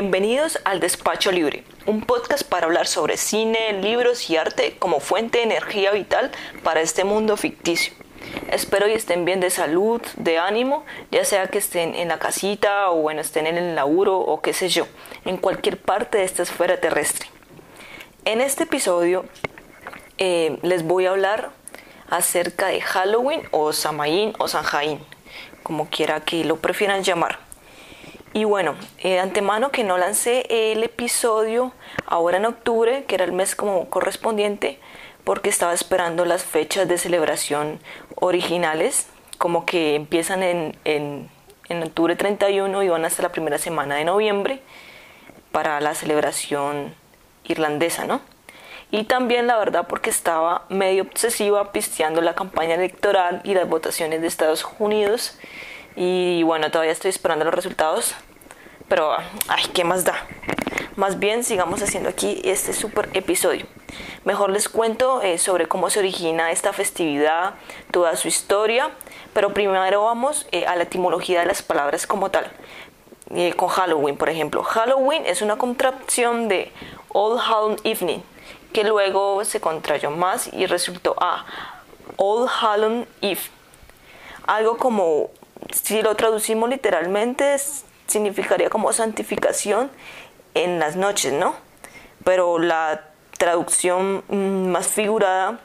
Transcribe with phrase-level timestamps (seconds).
[0.00, 5.36] Bienvenidos al Despacho Libre, un podcast para hablar sobre cine, libros y arte como fuente
[5.36, 6.30] de energía vital
[6.64, 7.92] para este mundo ficticio.
[8.50, 12.90] Espero y estén bien de salud, de ánimo, ya sea que estén en la casita
[12.90, 14.86] o bueno, estén en el laburo o qué sé yo,
[15.26, 17.28] en cualquier parte de esta esfera terrestre.
[18.24, 19.26] En este episodio
[20.16, 21.50] eh, les voy a hablar
[22.08, 24.98] acerca de Halloween o Samaín o Sanjaín,
[25.62, 27.49] como quiera que lo prefieran llamar.
[28.32, 31.72] Y bueno, eh, de antemano que no lancé el episodio
[32.06, 34.78] ahora en octubre, que era el mes como correspondiente,
[35.24, 37.80] porque estaba esperando las fechas de celebración
[38.14, 39.08] originales,
[39.38, 41.28] como que empiezan en, en,
[41.68, 44.60] en octubre 31 y van hasta la primera semana de noviembre
[45.50, 46.94] para la celebración
[47.44, 48.20] irlandesa, ¿no?
[48.92, 54.20] Y también la verdad porque estaba medio obsesiva pisteando la campaña electoral y las votaciones
[54.20, 55.38] de Estados Unidos.
[55.96, 58.14] Y bueno, todavía estoy esperando los resultados.
[58.88, 59.16] Pero,
[59.48, 60.14] ay, ¿qué más da?
[60.96, 63.66] Más bien sigamos haciendo aquí este super episodio.
[64.24, 67.54] Mejor les cuento eh, sobre cómo se origina esta festividad,
[67.90, 68.90] toda su historia.
[69.32, 72.50] Pero primero vamos eh, a la etimología de las palabras como tal.
[73.32, 74.64] Eh, con Halloween, por ejemplo.
[74.64, 76.72] Halloween es una contracción de
[77.10, 78.18] All Hallow Evening,
[78.72, 81.46] que luego se contrayó más y resultó a
[82.16, 83.40] All Hallow Eve.
[84.48, 85.30] Algo como,
[85.72, 87.56] si lo traducimos literalmente,
[88.06, 89.90] significaría como santificación
[90.54, 91.54] en las noches, ¿no?
[92.24, 95.60] Pero la traducción mm, más figurada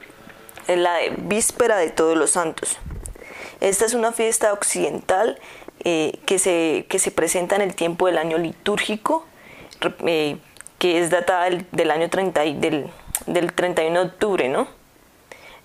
[0.66, 2.78] es la de víspera de todos los santos.
[3.60, 5.38] Esta es una fiesta occidental
[5.84, 9.26] eh, que, se, que se presenta en el tiempo del año litúrgico,
[10.06, 10.38] eh,
[10.78, 12.90] que es datada del, año 30, del,
[13.26, 14.68] del 31 de octubre, ¿no?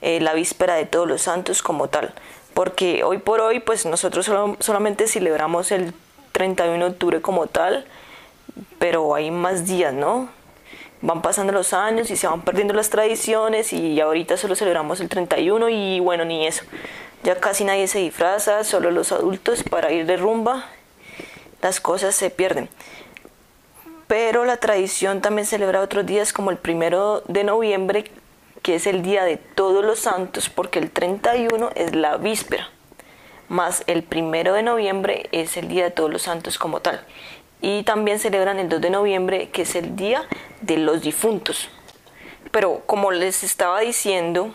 [0.01, 2.13] Eh, la víspera de todos los santos como tal.
[2.61, 4.29] Porque hoy por hoy, pues nosotros
[4.59, 5.95] solamente celebramos el
[6.31, 7.87] 31 de octubre como tal,
[8.77, 10.29] pero hay más días, ¿no?
[11.01, 15.09] Van pasando los años y se van perdiendo las tradiciones y ahorita solo celebramos el
[15.09, 16.63] 31 y bueno, ni eso.
[17.23, 20.67] Ya casi nadie se disfraza, solo los adultos para ir de rumba.
[21.63, 22.69] Las cosas se pierden
[24.11, 28.11] pero la tradición también celebra otros días como el primero de noviembre,
[28.61, 32.69] que es el día de todos los santos, porque el 31 es la víspera,
[33.49, 37.05] más el primero de noviembre es el día de todos los santos como tal.
[37.61, 40.23] Y también celebran el 2 de noviembre, que es el día
[40.61, 41.69] de los difuntos.
[42.51, 44.53] Pero como les estaba diciendo,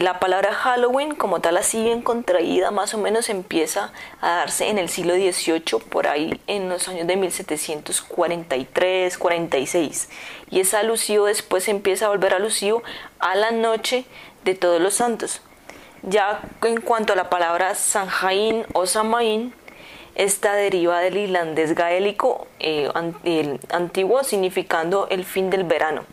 [0.00, 4.78] la palabra Halloween como tal así bien contraída más o menos empieza a darse en
[4.78, 10.08] el siglo XVIII por ahí en los años de 1743 46
[10.50, 12.82] y es alusivo después empieza a volver alusivo
[13.20, 14.04] a la noche
[14.44, 15.40] de todos los santos.
[16.02, 19.54] Ya en cuanto a la palabra Sanjain o Samaín
[20.14, 22.88] esta deriva del irlandés gaélico eh,
[23.70, 26.04] antiguo significando el fin del verano.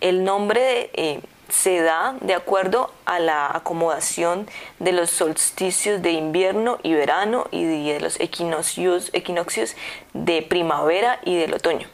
[0.00, 4.48] El nombre de, eh, se da de acuerdo a la acomodación
[4.78, 9.74] de los solsticios de invierno y verano y de los equinoccios, equinoccios
[10.12, 11.88] de primavera y del otoño.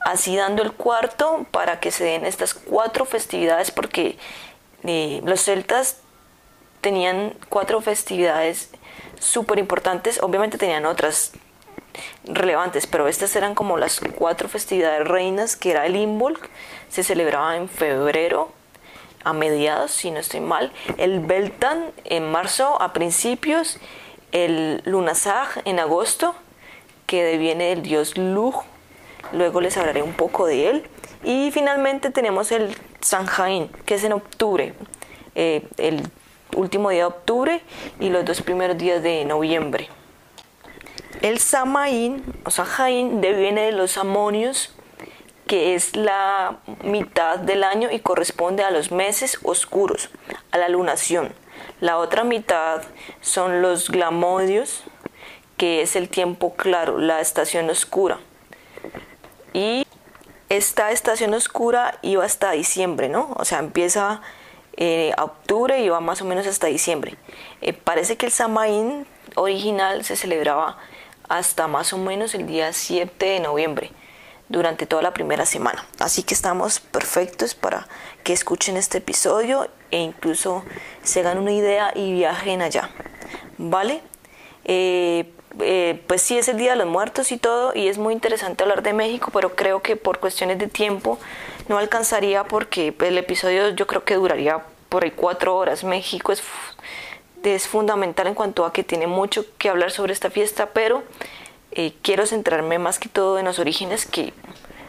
[0.00, 4.16] Así dando el cuarto para que se den estas cuatro festividades porque
[4.84, 5.98] eh, los celtas
[6.80, 8.70] tenían cuatro festividades
[9.18, 11.32] súper importantes, obviamente tenían otras
[12.24, 16.48] relevantes, pero estas eran como las cuatro festividades reinas, que era el Imbolc,
[16.88, 18.52] se celebraba en febrero,
[19.24, 23.78] a mediados, si no estoy mal, el Beltan en marzo a principios,
[24.32, 26.34] el Lunasag en agosto,
[27.06, 28.62] que deviene del dios Lug,
[29.32, 30.86] luego les hablaré un poco de él,
[31.24, 34.74] y finalmente tenemos el Sanjain, que es en octubre,
[35.34, 36.02] eh, el
[36.56, 37.60] último día de octubre
[37.98, 39.88] y los dos primeros días de noviembre.
[41.22, 44.72] El Samaín o Sanjain deviene de los amonios
[45.50, 50.08] que es la mitad del año y corresponde a los meses oscuros,
[50.52, 51.32] a la lunación.
[51.80, 52.82] La otra mitad
[53.20, 54.84] son los glamodios,
[55.56, 58.20] que es el tiempo claro, la estación oscura.
[59.52, 59.88] Y
[60.48, 63.34] esta estación oscura iba hasta diciembre, ¿no?
[63.36, 64.20] O sea, empieza
[64.76, 67.16] eh, a octubre y va más o menos hasta diciembre.
[67.60, 69.04] Eh, parece que el Samaín
[69.34, 70.78] original se celebraba
[71.28, 73.90] hasta más o menos el día 7 de noviembre
[74.50, 75.86] durante toda la primera semana.
[75.98, 77.86] Así que estamos perfectos para
[78.24, 80.64] que escuchen este episodio e incluso
[81.02, 82.90] se hagan una idea y viajen allá.
[83.56, 84.02] ¿Vale?
[84.64, 88.12] Eh, eh, pues sí es el Día de los Muertos y todo, y es muy
[88.12, 91.18] interesante hablar de México, pero creo que por cuestiones de tiempo
[91.68, 95.84] no alcanzaría porque el episodio yo creo que duraría por ahí cuatro horas.
[95.84, 96.42] México es,
[97.44, 101.04] es fundamental en cuanto a que tiene mucho que hablar sobre esta fiesta, pero
[101.72, 104.32] eh, quiero centrarme más que todo en los orígenes, que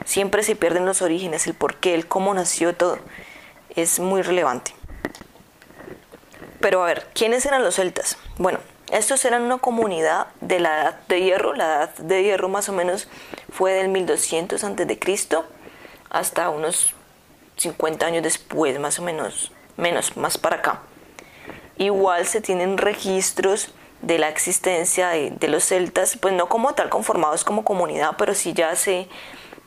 [0.06, 3.00] siempre se pierden los orígenes, el por qué, el cómo nació todo.
[3.76, 4.74] Es muy relevante.
[6.60, 8.18] Pero a ver, ¿quiénes eran los celtas?
[8.38, 8.60] Bueno,
[8.92, 11.54] estos eran una comunidad de la edad de hierro.
[11.54, 13.08] La edad de hierro más o menos
[13.52, 15.00] fue del 1200 a.C.
[16.10, 16.94] hasta unos
[17.58, 20.82] 50 años después, más o menos, menos, más para acá.
[21.78, 23.70] Igual se tienen registros
[24.02, 28.54] de la existencia de, los celtas, pues no como tal conformados como comunidad, pero sí
[28.54, 29.08] ya se,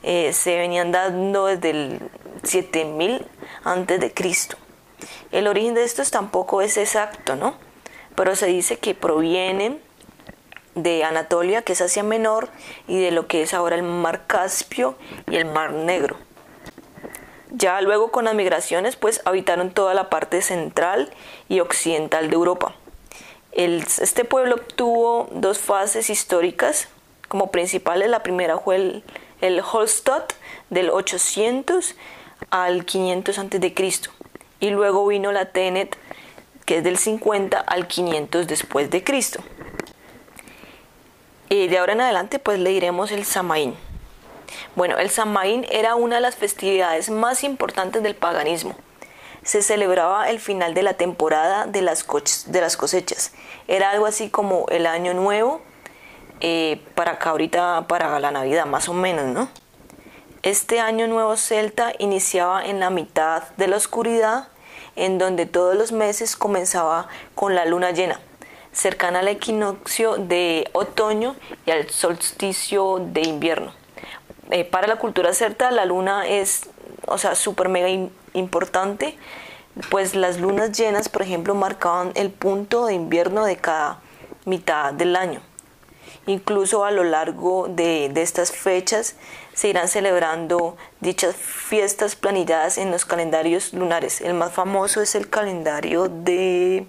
[0.03, 2.11] eh, se venían dando desde el
[2.43, 3.27] 7000
[3.63, 4.57] antes de Cristo.
[5.31, 7.55] El origen de estos tampoco es exacto, ¿no?
[8.15, 9.81] Pero se dice que provienen
[10.75, 12.49] de Anatolia, que es Asia Menor,
[12.89, 14.97] y de lo que es ahora el Mar Caspio
[15.31, 16.17] y el Mar Negro.
[17.51, 21.13] Ya luego con las migraciones, pues habitaron toda la parte central
[21.49, 22.75] y occidental de Europa
[23.55, 26.89] este pueblo tuvo dos fases históricas
[27.29, 28.09] como principales.
[28.09, 29.05] La primera fue el,
[29.41, 29.63] el
[30.71, 31.95] del 800
[32.51, 33.75] al 500 a.C.
[34.61, 35.97] Y luego vino la Tenet,
[36.65, 39.41] que es del 50 al 500 después de Cristo.
[41.49, 43.75] Y de ahora en adelante pues le diremos el Samaín.
[44.75, 48.75] Bueno, el Samaín era una de las festividades más importantes del paganismo
[49.45, 52.07] se celebraba el final de la temporada de las,
[52.47, 53.33] de las cosechas.
[53.69, 55.61] Era algo así como el año nuevo
[56.41, 59.49] eh, para acá ahorita, para la Navidad, más o menos, ¿no?
[60.43, 64.49] Este año nuevo celta iniciaba en la mitad de la oscuridad,
[64.97, 68.21] en donde todos los meses comenzaba con la luna llena,
[68.73, 73.73] cercana al equinoccio de otoño y al solsticio de invierno.
[74.51, 76.69] Eh, para la cultura celta la luna es,
[77.07, 77.89] o sea, súper mega
[78.35, 79.17] importante,
[79.91, 84.01] pues las lunas llenas, por ejemplo, marcaban el punto de invierno de cada
[84.45, 85.41] mitad del año.
[86.27, 89.17] Incluso a lo largo de, estas fechas
[89.53, 94.21] se irán celebrando dichas fiestas planilladas en los calendarios lunares.
[94.21, 96.87] El más famoso es el calendario de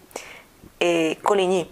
[0.79, 1.69] eh, Coligny.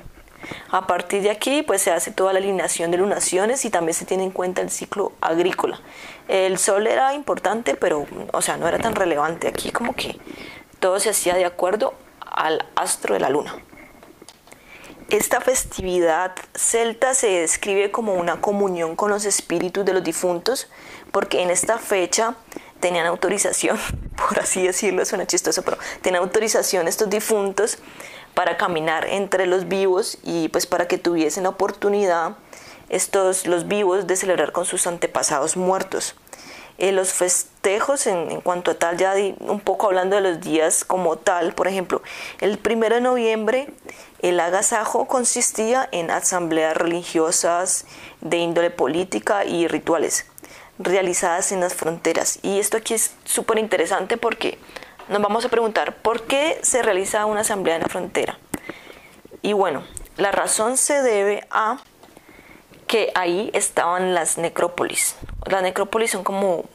[0.72, 4.06] A partir de aquí, pues se hace toda la alineación de lunaciones y también se
[4.06, 5.80] tiene en cuenta el ciclo agrícola.
[6.28, 9.48] El sol era importante, pero, o sea, no era tan relevante.
[9.48, 10.18] Aquí como que
[10.80, 13.56] todo se hacía de acuerdo al astro de la luna.
[15.10, 20.68] Esta festividad celta se describe como una comunión con los espíritus de los difuntos,
[21.12, 22.36] porque en esta fecha
[22.80, 23.78] tenían autorización,
[24.16, 27.78] por así decirlo, suena chistoso, pero tenían autorización estos difuntos
[28.34, 32.36] para caminar entre los vivos y pues para que tuviesen la oportunidad
[32.94, 36.16] estos los vivos de celebrar con sus antepasados muertos.
[36.78, 41.18] Eh, los festejos en, cuanto a tal, ya un poco hablando de los días como
[41.18, 42.02] tal, por ejemplo,
[42.42, 43.68] el primero de noviembre
[44.24, 47.86] el agasajo consistía en asambleas religiosas
[48.22, 50.26] de índole política y rituales
[50.80, 52.40] realizadas en las fronteras.
[52.42, 54.58] Y esto aquí es súper interesante porque
[55.10, 58.40] nos vamos a preguntar por qué se realiza una asamblea en la frontera.
[59.42, 59.84] Y bueno,
[60.16, 61.80] la razón se debe a
[62.88, 65.16] que ahí estaban las necrópolis.
[65.46, 66.66] Las necrópolis son como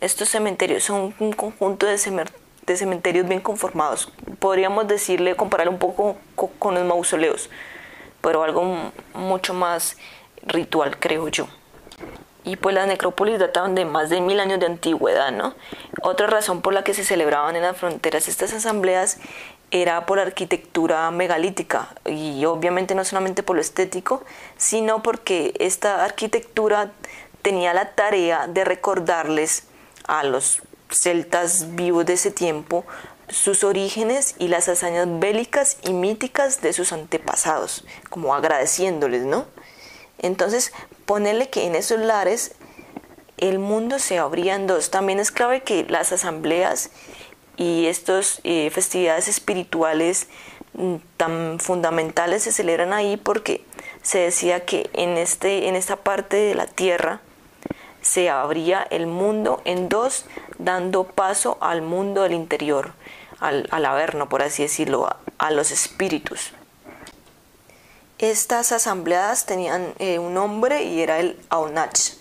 [0.00, 4.12] estos cementerios, son un conjunto de, cementerios bien conformados.
[4.38, 6.16] Podríamos decirle, comparar un poco
[6.58, 7.50] con los mausoleos,
[8.20, 9.96] pero algo mucho más
[10.46, 11.48] ritual, creo yo
[12.46, 15.54] y pues las necrópolis databan de más de mil años de antigüedad, ¿no?
[16.00, 19.18] Otra razón por la que se celebraban en las fronteras estas asambleas
[19.70, 24.22] era por arquitectura megalítica y obviamente no solamente por lo estético,
[24.56, 26.92] sino porque esta arquitectura
[27.42, 29.64] tenía la tarea de recordarles
[30.06, 32.84] a los celtas vivos de ese tiempo
[33.28, 39.46] sus orígenes y las hazañas bélicas y míticas de sus antepasados, como agradeciéndoles, ¿no?
[40.18, 40.72] Entonces,
[41.06, 42.52] ponerle que en esos lares
[43.36, 44.90] el mundo se abría en dos.
[44.90, 46.90] También es clave que las asambleas
[47.56, 50.28] y estas eh, festividades espirituales
[50.74, 53.64] mm, tan fundamentales se celebran ahí porque
[54.02, 57.20] se decía que en, este, en esta parte de la tierra
[58.02, 60.26] se abría el mundo en dos,
[60.58, 62.92] dando paso al mundo del interior,
[63.40, 65.08] al, al por así decirlo,
[65.38, 66.52] a los espíritus.
[68.18, 72.12] Estas asambleas tenían eh, un nombre y era el AUNACH.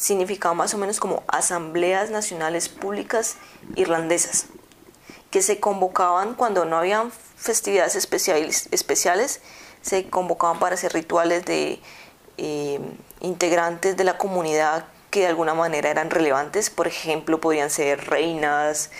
[0.00, 3.36] Significaba más o menos como Asambleas Nacionales Públicas
[3.76, 4.46] Irlandesas,
[5.30, 9.42] que se convocaban cuando no habían festividades especiales, especiales
[9.82, 11.80] se convocaban para hacer rituales de
[12.38, 12.80] eh,
[13.20, 16.70] integrantes de la comunidad que de alguna manera eran relevantes.
[16.70, 18.90] Por ejemplo, podían ser reinas,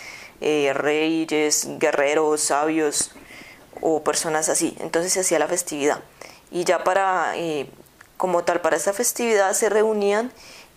[0.42, 3.12] eh, reyes, guerreros, sabios,
[3.80, 4.76] o personas así.
[4.80, 6.00] Entonces se hacía la festividad.
[6.50, 7.70] Y ya para eh,
[8.20, 10.30] como tal para esta festividad se reunían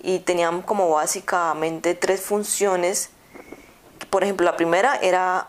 [0.03, 3.09] y tenían como básicamente tres funciones.
[4.09, 5.47] Por ejemplo, la primera era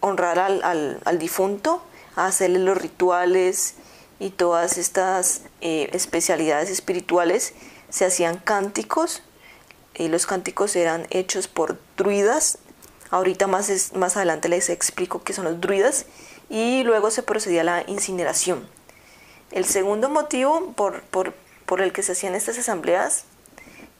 [0.00, 0.62] honrar al,
[1.04, 1.82] al, difunto,
[2.14, 3.74] hacerle los rituales
[4.20, 7.54] y todas estas eh, especialidades espirituales.
[7.90, 9.22] Se hacían cánticos
[9.94, 12.58] y los cánticos eran hechos por druidas.
[13.10, 16.06] Ahorita más, más adelante les explico qué son los druidas
[16.48, 18.68] y luego se procedía a la incineración.
[19.50, 21.34] El segundo motivo por, por,
[21.66, 23.24] por el que se hacían estas asambleas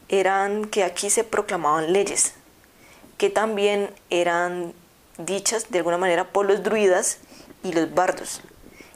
[0.09, 2.35] eran que aquí se proclamaban leyes,
[3.17, 4.73] que también eran
[5.19, 7.19] dichas de alguna manera por los druidas
[7.62, 8.41] y los bardos.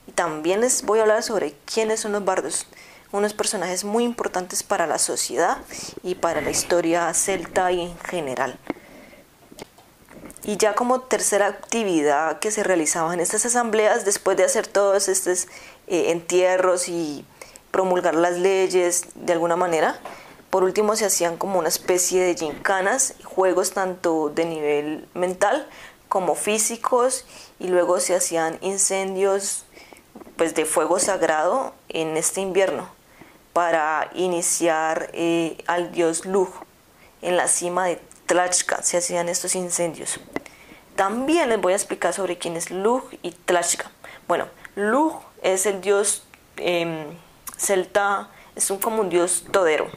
[0.06, 2.66] Y también les voy a hablar sobre quiénes son los bardos,
[3.12, 5.58] unos personajes muy importantes para la sociedad
[6.02, 8.58] y para la historia celta y en general.
[10.44, 15.08] Y ya como tercera actividad que se realizaba en estas asambleas, después de hacer todos
[15.08, 15.46] estos
[15.86, 17.24] eh, entierros y
[17.70, 20.00] promulgar las leyes de alguna manera,
[20.52, 25.66] por último se hacían como una especie de gincanas, juegos tanto de nivel mental
[26.10, 27.24] como físicos
[27.58, 29.64] y luego se hacían incendios
[30.36, 32.86] pues de fuego sagrado en este invierno
[33.54, 36.50] para iniciar eh, al dios Lug
[37.22, 40.20] en la cima de Tlachka se hacían estos incendios.
[40.96, 43.90] También les voy a explicar sobre quién es Lug y Tlachka.
[44.28, 46.24] Bueno, Lug es el dios
[46.58, 47.06] em,
[47.56, 49.90] celta, es un, como un dios todero.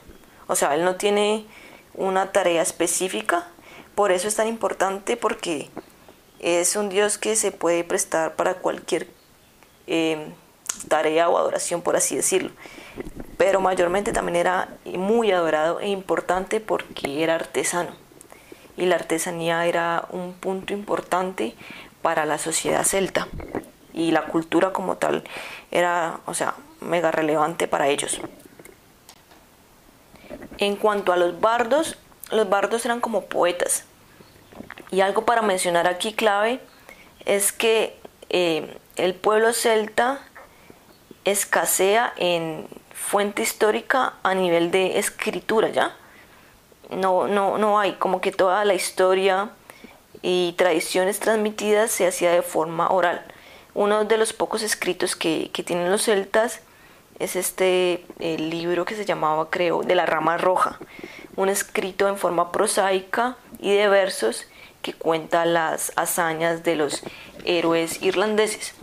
[0.47, 1.45] O sea, él no tiene
[1.93, 3.47] una tarea específica,
[3.95, 5.69] por eso es tan importante porque
[6.39, 9.07] es un Dios que se puede prestar para cualquier
[9.87, 10.33] em,
[10.89, 12.51] tarea o adoración, por así decirlo.
[13.37, 17.91] Pero mayormente también era muy adorado e importante porque era artesano.
[18.77, 21.55] Y la artesanía era un punto importante
[22.01, 23.27] para la sociedad celta.
[23.93, 25.23] Y la cultura como tal
[25.71, 28.19] era, o sea, mega relevante para ellos.
[30.57, 31.97] En cuanto a los bardos,
[32.31, 33.85] los bardos eran como poetas
[34.91, 36.59] y algo para mencionar aquí clave
[37.25, 37.97] es que
[38.29, 40.21] eh, el pueblo celta
[41.25, 45.95] escasea en fuente histórica a nivel de escritura, ¿ya?
[46.91, 49.49] No, no, no hay, como que toda la historia
[50.21, 53.25] y tradiciones transmitidas se hacía de forma oral.
[53.73, 56.61] Uno de los pocos escritos que, tienen los celtas
[57.19, 60.79] es este libro que se llamaba, creo, de la rama roja,
[61.35, 64.47] un escrito en forma prosaica y de versos
[64.81, 67.03] que cuenta las hazañas de los
[67.45, 68.73] héroes irlandeses.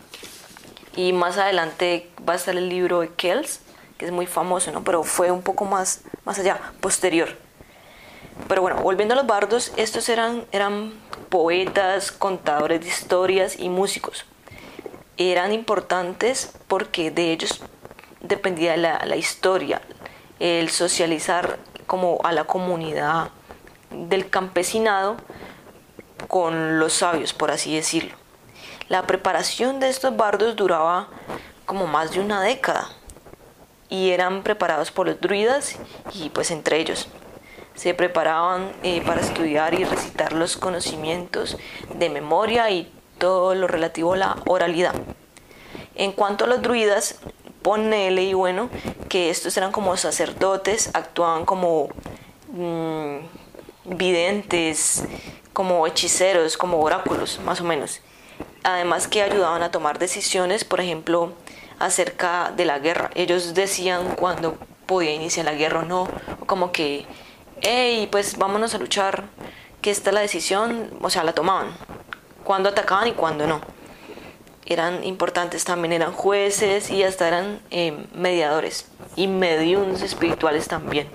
[0.96, 3.60] Y más adelante va a estar el libro de Kells,
[3.98, 4.82] que es muy famoso, ¿no?
[4.82, 7.28] pero fue un poco más, más allá, posterior.
[8.48, 10.92] Pero bueno, volviendo a los bardos, estos eran, eran
[11.28, 14.26] poetas, contadores de historias y músicos.
[15.18, 17.62] Eran importantes porque de ellos
[18.22, 19.82] dependía la, la historia,
[20.40, 23.30] el socializar como a la comunidad
[23.90, 25.16] del campesinado
[26.28, 28.14] con los sabios, por así decirlo.
[28.88, 31.08] La preparación de estos bardos duraba
[31.66, 32.88] como más de una década
[33.88, 35.76] y eran preparados por los druidas
[36.14, 37.08] y pues entre ellos.
[37.74, 41.56] Se preparaban eh, para estudiar y recitar los conocimientos
[41.94, 44.94] de memoria y todo lo relativo a la oralidad.
[45.94, 47.20] En cuanto a los druidas,
[47.62, 48.68] ponele y bueno
[49.08, 51.88] que estos eran como sacerdotes, actuaban como
[52.52, 53.18] mm,
[53.84, 55.04] videntes,
[55.52, 58.00] como hechiceros, como oráculos, más o menos.
[58.64, 61.32] Además que ayudaban a tomar decisiones, por ejemplo,
[61.78, 63.10] acerca de la guerra.
[63.14, 66.08] Ellos decían cuándo podía iniciar la guerra o no,
[66.46, 67.06] como que,
[67.60, 69.24] hey, pues vámonos a luchar,
[69.80, 71.76] que esta es la decisión, o sea, la tomaban,
[72.44, 73.60] cuándo atacaban y cuándo no.
[74.72, 78.86] Eran importantes también, eran jueces y hasta eran eh, mediadores
[79.16, 81.08] y mediums espirituales también.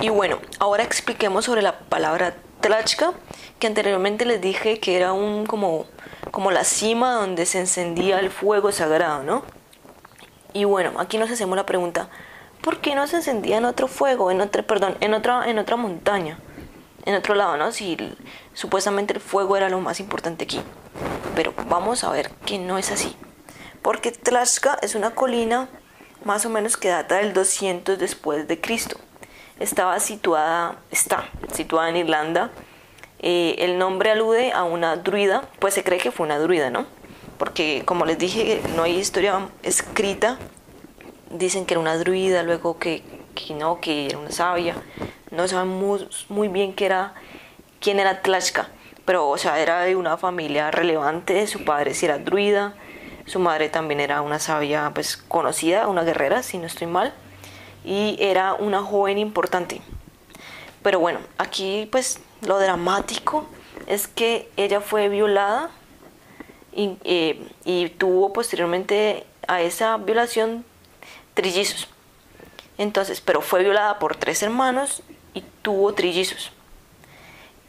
[0.00, 3.12] Y bueno, ahora expliquemos sobre la palabra Tlachka,
[3.58, 5.84] que anteriormente les dije que era un como,
[6.30, 9.42] como la cima donde se encendía el fuego sagrado, ¿no?
[10.54, 12.08] Y bueno, aquí nos hacemos la pregunta,
[12.62, 15.76] ¿por qué no se encendía en otro fuego, en otra, perdón, en otra, en otra
[15.76, 16.38] montaña,
[17.04, 17.70] en otro lado, ¿no?
[17.70, 17.98] Si
[18.54, 20.62] supuestamente el fuego era lo más importante aquí.
[21.34, 23.16] Pero vamos a ver que no es así.
[23.82, 25.68] Porque Tlachka es una colina
[26.24, 28.98] más o menos que data del 200 después de Cristo
[29.60, 32.50] estaba situada, está situada en Irlanda.
[33.20, 36.86] Eh, el nombre alude a una druida, pues se cree que fue una druida, ¿no?
[37.38, 40.38] Porque como les dije, no hay historia escrita.
[41.30, 43.02] Dicen que era una druida, luego que,
[43.54, 44.74] no, que era una sabia.
[45.30, 48.68] No sabemos muy bien quién era Tlashka,
[49.10, 52.76] pero o sea, era de una familia relevante, su padre sí era druida,
[53.26, 57.12] Su madre también era una sabia pues conocida, una guerrera, si no estoy mal,
[57.84, 59.82] y era una joven importante.
[60.84, 63.48] Pero bueno, aquí pues lo dramático
[63.88, 65.70] es que ella fue violada
[66.72, 70.64] y, eh, y tuvo posteriormente a esa violación
[71.34, 71.88] trillizos.
[72.78, 75.02] Entonces, pero fue violada por tres hermanos
[75.34, 76.52] y tuvo trillizos.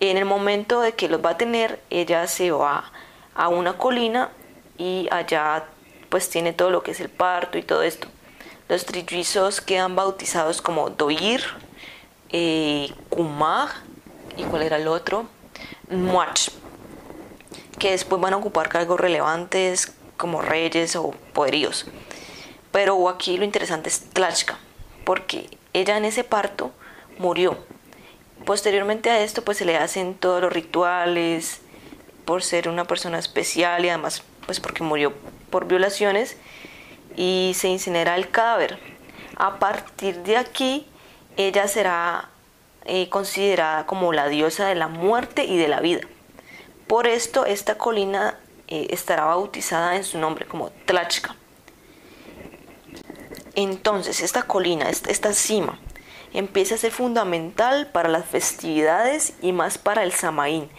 [0.02, 2.92] En el momento de que los va a tener, ella se va
[3.36, 4.32] a una colina
[4.80, 5.66] y allá
[6.10, 8.08] pues tiene todo lo que es el parto y todo esto.
[8.68, 11.44] Los trillizos quedan bautizados como Doir,
[12.30, 13.70] eh, Kumag
[14.38, 15.28] y cuál era el otro,
[15.92, 16.50] Muach,
[17.78, 21.86] que después van a ocupar cargos relevantes como reyes o poderíos.
[22.72, 24.58] Pero aquí lo interesante es Tlachka,
[25.06, 26.72] porque ella en ese parto
[27.20, 27.70] murió.
[28.46, 31.62] Posteriormente a esto pues se le hacen todos los rituales
[32.26, 35.14] por ser una persona especial y además pues porque murió
[35.50, 36.38] por violaciones
[37.16, 38.80] y se incinera el cadáver.
[39.38, 40.88] A partir de aquí
[41.38, 42.30] ella será
[42.86, 46.02] eh, considerada como la diosa de la muerte y de la vida.
[46.88, 51.36] Por esto esta colina eh, estará bautizada en su nombre como Tlachka.
[53.56, 55.78] Entonces, esta colina, esta cima,
[56.34, 60.70] empieza a ser fundamental para las festividades y más para el Samaín,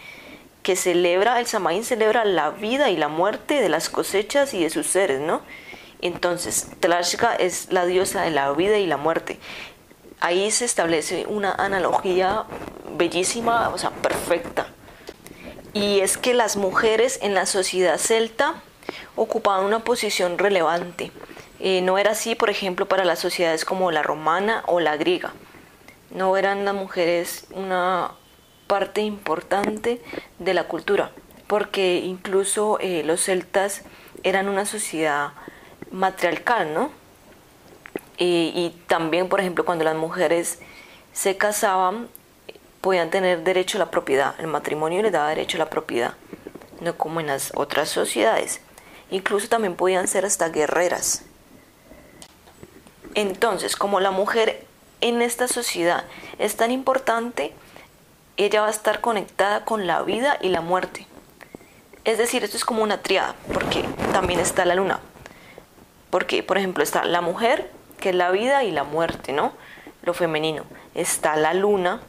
[0.63, 4.69] que celebra, el Samaín celebra la vida y la muerte de las cosechas y de
[4.69, 5.41] sus seres, ¿no?
[6.01, 9.39] Entonces, Tlashka es la diosa de la vida y la muerte.
[10.19, 12.43] Ahí se establece una analogía
[12.97, 14.67] bellísima, o sea, perfecta.
[15.73, 18.55] Y es que las mujeres en la sociedad celta
[19.15, 21.11] ocupaban una posición relevante
[21.65, 25.31] eh, no era así, por ejemplo, para las sociedades como la romana o la griega.
[26.13, 28.11] No eran las mujeres una
[28.67, 30.01] parte importante
[30.39, 31.11] de la cultura,
[31.47, 33.83] porque incluso eh, los celtas
[34.23, 35.33] eran una sociedad
[35.91, 36.91] matriarcal, ¿no?
[38.25, 40.59] y también, por ejemplo, cuando las mujeres
[41.11, 42.07] se casaban,
[42.83, 44.35] podían tener derecho a la propiedad.
[44.39, 46.15] El matrimonio les daba derecho a la propiedad,
[46.81, 48.59] no como en las otras sociedades.
[49.09, 51.23] Incluso también podían ser hasta guerreras.
[53.15, 54.65] Entonces, como la mujer
[55.03, 56.05] en esta sociedad
[56.39, 57.53] es tan importante,
[58.37, 61.05] ella va a estar conectada con la vida y la muerte.
[62.05, 65.01] Es decir, esto es como una triada, porque también está la luna.
[66.09, 69.51] Porque, por ejemplo, está la mujer, que es la vida y la muerte, ¿no?
[70.03, 70.63] Lo femenino.
[70.95, 71.99] Está la luna.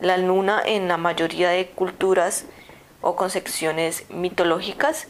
[0.00, 2.44] La luna en la mayoría de culturas
[3.02, 5.06] o concepciones mitológicas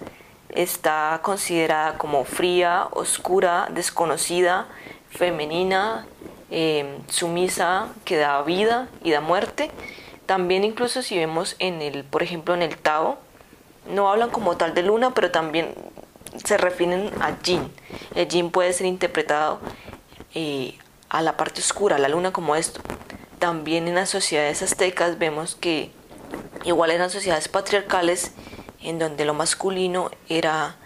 [0.51, 4.67] está considerada como fría, oscura, desconocida,
[5.11, 6.07] femenina,
[6.51, 9.71] em, sumisa, que da vida y da muerte.
[10.27, 13.19] También incluso si vemos en el, por ejemplo, en el Tao,
[13.89, 15.75] no hablan como tal de luna, pero también
[16.45, 17.73] se refieren a Yin.
[18.15, 19.61] El Yin puede ser interpretado
[20.35, 20.77] eh,
[21.09, 22.81] a la parte oscura, la luna como esto.
[23.39, 25.91] También en las sociedades aztecas vemos que
[26.65, 28.33] igual eran sociedades patriarcales
[28.83, 30.77] en donde lo masculino era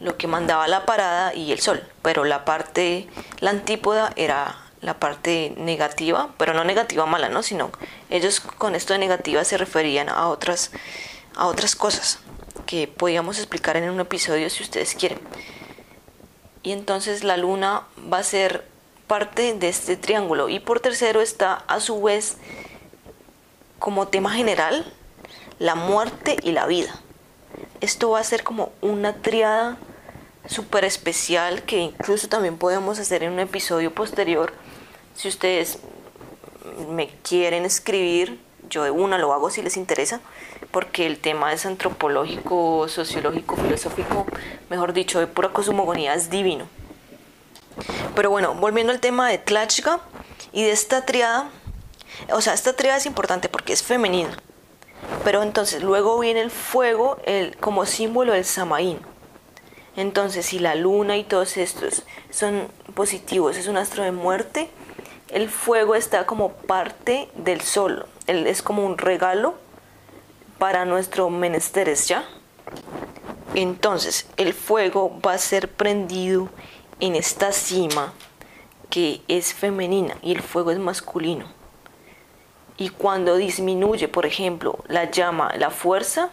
[0.00, 3.08] lo que mandaba la parada y el sol, pero la parte,
[3.40, 7.42] la antípoda era la parte negativa, pero no negativa mala, ¿no?
[7.42, 7.70] Sino
[8.10, 10.72] ellos con esto de negativa se referían a otras,
[11.34, 12.18] a otras cosas
[12.66, 15.20] que podíamos explicar en un episodio si ustedes quieren.
[16.62, 18.66] Y entonces la luna va a ser
[19.06, 20.48] parte de este triángulo.
[20.48, 22.36] Y por tercero está a su vez
[23.78, 24.92] como tema general
[25.58, 26.92] la muerte y la vida.
[27.80, 29.76] Esto va a ser como una triada
[30.46, 34.52] súper especial que incluso también podemos hacer en un episodio posterior.
[35.14, 35.78] Si ustedes
[36.88, 40.20] me quieren escribir, yo de una lo hago si les interesa,
[40.70, 44.26] porque el tema es antropológico, sociológico, filosófico,
[44.70, 46.66] mejor dicho, de pura cosmogonía, es divino.
[48.14, 50.00] Pero bueno, volviendo al tema de Tlachka
[50.52, 51.50] y de esta triada,
[52.30, 54.36] o sea, esta triada es importante porque es femenina,
[55.24, 58.98] pero entonces luego viene el fuego el, como símbolo del Samaín
[59.96, 64.70] entonces, si la luna y todos estos son positivos, es un astro de muerte,
[65.32, 69.54] el fuego está como parte del sol, es como un regalo
[70.58, 72.24] para nuestro menesteres, ¿ya?
[73.54, 76.50] Entonces, el fuego va a ser prendido
[77.00, 78.12] en esta cima
[78.90, 81.46] que es femenina y el fuego es masculino.
[82.76, 86.30] Y cuando disminuye, por ejemplo, la llama, la fuerza,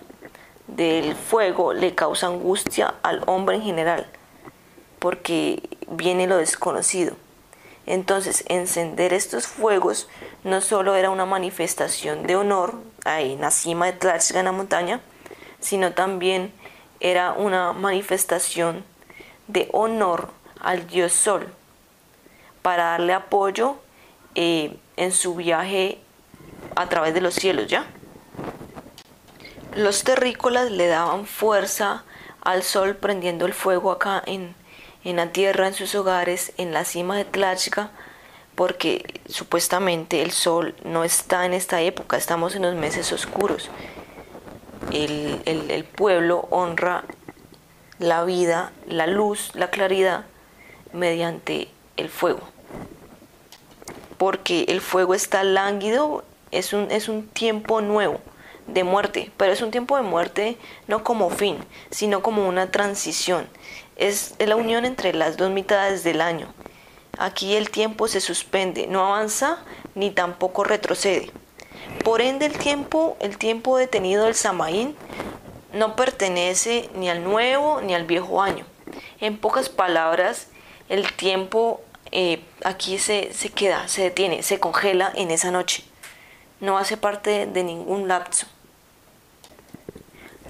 [0.67, 4.07] del fuego le causa angustia al hombre en general,
[4.99, 7.15] porque viene lo desconocido.
[7.89, 10.07] Entonces, encender estos fuegos
[10.43, 13.97] no solo era una manifestación de honor ahí en la cima de
[14.35, 15.01] en la montaña,
[15.59, 16.53] sino también
[16.99, 18.85] era una manifestación
[19.47, 21.51] de honor al dios Sol
[22.61, 23.77] para darle apoyo
[24.35, 25.97] eh, en su viaje
[26.75, 27.87] a través de los cielos, ¿ya?
[29.75, 32.03] Los terrícolas le daban fuerza
[32.41, 34.53] al sol prendiendo el fuego acá en,
[35.03, 37.91] en la tierra, en sus hogares, en la cima de Tlachka,
[38.55, 43.69] porque supuestamente el sol no está en esta época, estamos en los meses oscuros.
[44.91, 47.03] El, el pueblo honra
[47.99, 50.25] la vida, la luz, la claridad
[50.93, 52.41] mediante el fuego.
[54.17, 58.19] Porque el fuego está lánguido, es un, es un tiempo nuevo
[58.67, 60.57] de muerte, pero es un tiempo de muerte
[60.87, 61.57] no como fin,
[61.89, 63.47] sino como una transición.
[63.99, 66.47] Es la unión entre las dos mitades del año.
[67.17, 69.57] Aquí el tiempo se suspende, no avanza
[69.93, 71.33] ni tampoco retrocede.
[72.05, 74.95] Por ende el tiempo, el tiempo detenido del Samaín
[75.73, 78.65] no pertenece ni al nuevo ni al viejo año.
[79.19, 80.47] En pocas palabras,
[80.87, 81.81] el tiempo
[82.13, 85.83] eh, aquí se, se queda, se detiene, se congela en esa noche.
[86.61, 88.47] No hace parte de ningún lapso.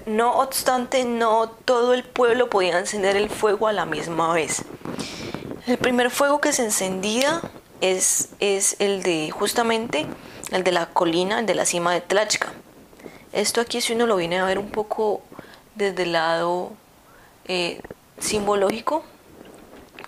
[0.06, 4.62] No obstante, no todo el pueblo podía encender el fuego a la misma vez.
[5.66, 7.40] El primer fuego que se encendía
[7.80, 10.06] es, es el de justamente
[10.50, 12.52] el de la colina, el de la cima de Tlachka.
[13.32, 15.22] Esto aquí si uno lo viene a ver un poco
[15.74, 16.72] desde el lado
[17.46, 17.80] eh,
[18.18, 19.04] simbológico,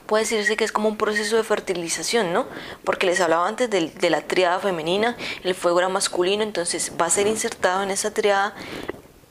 [0.07, 2.47] puede decirse que es como un proceso de fertilización, ¿no?
[2.85, 7.07] Porque les hablaba antes de, de, la triada femenina, el fuego era masculino, entonces va
[7.07, 8.55] a ser insertado en esa triada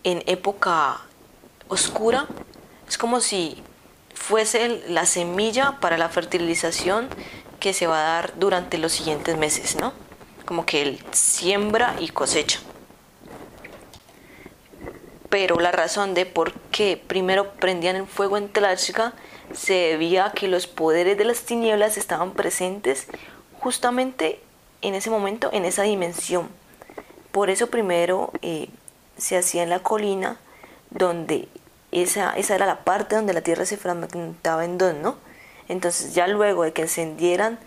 [0.03, 1.01] en época
[1.67, 2.27] oscura.
[2.87, 3.61] Es como si
[4.13, 7.09] fuese la semilla para la fertilización
[7.59, 9.93] que se va a dar durante los siguientes meses, ¿no?
[10.45, 12.59] Como que él siembra y cosecha
[15.31, 19.13] pero la razón de por qué primero prendían el fuego en Tlachka
[19.53, 23.07] se debía a que los poderes de las tinieblas estaban presentes
[23.57, 24.41] justamente
[24.81, 26.49] en ese momento, en esa dimensión.
[27.31, 28.67] Por eso primero eh,
[29.21, 30.37] se hacía en la colina,
[30.89, 31.47] donde
[31.91, 35.15] esa, esa era la parte donde la tierra se fragmentaba en dos, ¿no?
[35.67, 37.59] Entonces ya luego de que encendieran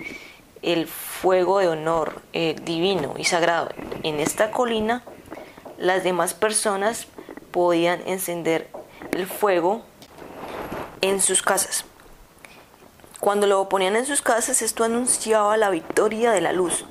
[0.63, 3.69] el fuego de honor eh, divino y sagrado
[4.03, 5.05] en esta colina,
[5.79, 7.07] las demás personas
[7.53, 8.69] podían encender
[9.13, 9.83] el fuego
[11.03, 11.85] en sus casas.
[13.21, 16.85] Cuando lo ponían en sus casas, esto anunciaba la victoria de la luz.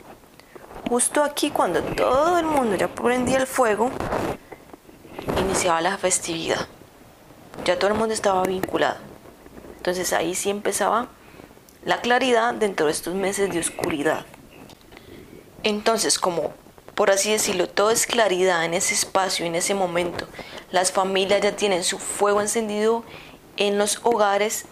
[0.90, 3.92] Justo aquí, cuando todo el mundo ya prendía el fuego,
[5.38, 6.68] iniciaba la festividad.
[7.66, 8.98] Ya todo el mundo estaba vinculado.
[9.78, 11.08] Entonces ahí sí empezaba
[11.86, 14.26] la claridad dentro de estos meses de oscuridad.
[15.64, 16.54] Entonces, como
[16.96, 20.28] por así decirlo, todo es claridad en ese espacio, en ese momento.
[20.72, 23.04] Las familias ya tienen su fuego encendido
[23.58, 24.66] en los hogares.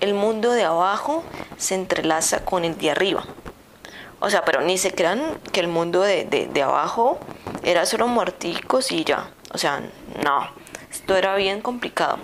[0.00, 1.22] El mundo de abajo
[1.56, 3.24] se entrelaza con el de arriba.
[4.20, 7.18] O sea, pero ni se crean que el mundo de, de, abajo
[7.62, 9.30] era solo muerticos y ya.
[9.54, 9.80] O sea,
[10.22, 10.48] no.
[10.90, 12.18] Esto era bien complicado.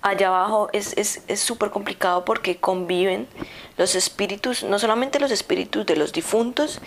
[0.00, 0.88] Allá abajo es
[1.36, 3.28] súper es, complicado porque conviven
[3.76, 6.80] los espíritus, no solamente los espíritus de los difuntos,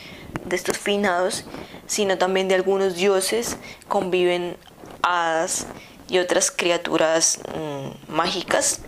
[0.44, 1.46] de estos finados,
[1.88, 4.58] sino también de algunos dioses, conviven
[5.02, 5.68] hadas
[6.10, 8.82] y otras criaturas mm, mágicas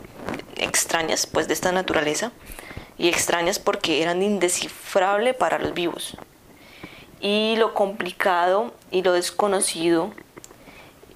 [0.58, 2.32] extrañas, pues de esta naturaleza,
[2.98, 6.18] y extrañas porque eran indescifrables para los vivos.
[7.22, 10.12] Y lo complicado y lo desconocido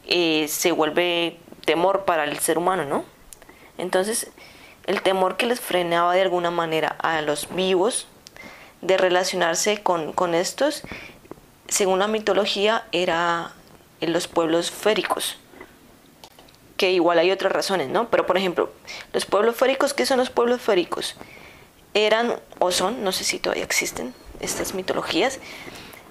[0.07, 3.05] eh, se vuelve temor para el ser humano, ¿no?
[3.77, 4.31] Entonces,
[4.85, 8.07] el temor que les frenaba de alguna manera a los vivos
[8.81, 10.83] de relacionarse con, con estos,
[11.67, 13.53] según la mitología, era
[14.01, 15.37] en los pueblos féricos.
[16.77, 18.09] Que igual hay otras razones, ¿no?
[18.09, 18.71] Pero por ejemplo,
[19.13, 21.15] los pueblos féricos, ¿qué son los pueblos féricos?
[21.93, 25.39] Eran o son, no sé si todavía existen estas mitologías,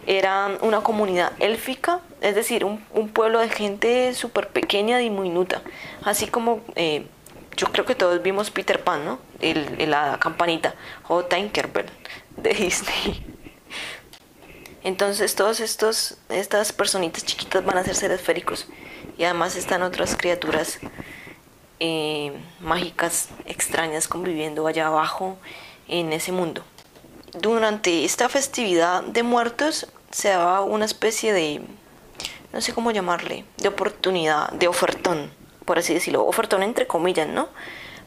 [0.07, 5.31] eran una comunidad élfica, es decir, un, pueblo de gente súper pequeña y muy
[6.05, 7.07] así como eh,
[7.57, 9.19] yo creo que todos vimos Peter Pan, ¿no?
[9.41, 10.75] El, la campanita,
[11.09, 11.87] o Tinkerbell
[12.37, 13.25] de Disney.
[14.83, 18.67] Entonces todos estos estas personitas chiquitas van a ser seres féricos
[19.19, 20.79] y además están otras criaturas
[21.81, 25.37] eh, mágicas extrañas conviviendo allá abajo
[25.87, 26.65] en ese mundo.
[27.33, 31.63] Durante esta festividad de muertos se daba una especie de
[32.53, 35.31] no sé cómo llamarle, de oportunidad, de ofertón
[35.71, 37.49] por así decirlo, ofertón entre comillas, ¿no?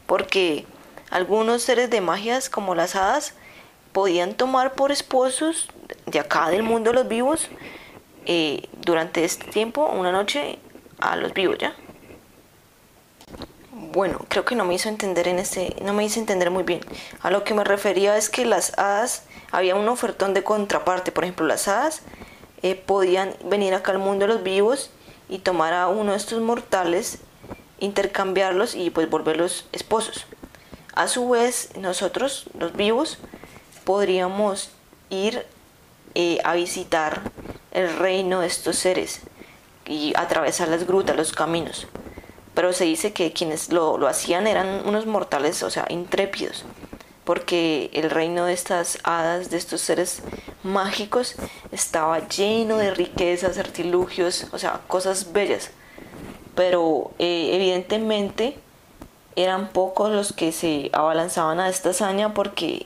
[0.06, 0.66] Porque
[1.10, 3.36] algunos seres de magias como las hadas
[3.94, 5.70] podían tomar por esposos
[6.06, 7.48] de acá del mundo los vivos
[8.26, 10.60] eh, durante este tiempo, una noche,
[11.00, 11.74] a los vivos ya.
[13.94, 16.82] Bueno, creo que no me hizo entender en este, no me hizo entender muy bien.
[17.22, 21.24] A lo que me refería es que las hadas, había un ofertón de contraparte, por
[21.24, 22.02] ejemplo, las hadas
[22.64, 24.90] eh, podían venir acá al mundo de los vivos
[25.30, 27.20] y tomar a uno de estos mortales,
[27.80, 30.26] intercambiarlos y pues volverlos esposos.
[30.96, 33.20] A su vez, nosotros, los vivos,
[33.84, 34.72] podríamos
[35.12, 35.46] ir
[36.16, 37.22] eh, a visitar
[37.72, 39.22] el reino de estos seres
[39.86, 41.88] y atravesar las grutas, los caminos.
[42.54, 46.66] Pero se dice que quienes lo, lo hacían eran unos mortales, o sea, intrépidos,
[47.24, 50.22] porque el reino de estas hadas, de estos seres
[50.62, 51.36] mágicos,
[51.72, 55.72] estaba lleno de riquezas, artilugios, o sea, cosas bellas.
[56.56, 58.58] Pero eh, evidentemente
[59.36, 62.86] eran pocos los que se abalanzaban a esta hazaña porque eh,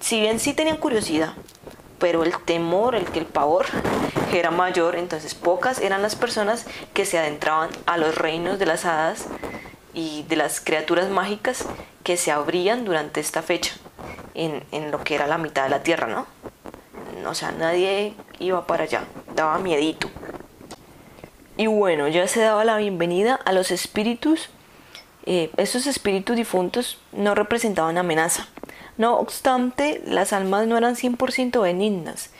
[0.00, 1.32] si bien sí tenían curiosidad,
[1.98, 3.66] pero el temor, el que el pavor
[4.32, 8.84] era mayor, entonces pocas eran las personas que se adentraban a los reinos de las
[8.84, 9.26] hadas
[9.94, 11.64] y de las criaturas mágicas
[12.04, 13.74] que se abrían durante esta fecha
[14.34, 16.26] en, en lo que era la mitad de la tierra, ¿no?
[17.28, 20.08] O sea, nadie iba para allá, daba miedito.
[21.56, 24.48] Y bueno, ya se daba la bienvenida a los espíritus.
[25.26, 28.46] Eh, estos espíritus difuntos no representaban amenaza.
[28.96, 32.30] No obstante, las almas no eran 100% benignas.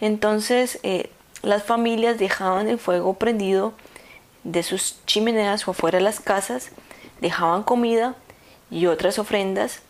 [0.00, 1.10] Entonces, eh,
[1.42, 3.74] las familias dejaban el fuego prendido
[4.44, 6.70] de sus chimeneas o afuera de las casas,
[7.20, 8.14] dejaban comida
[8.70, 9.82] y otras ofrendas.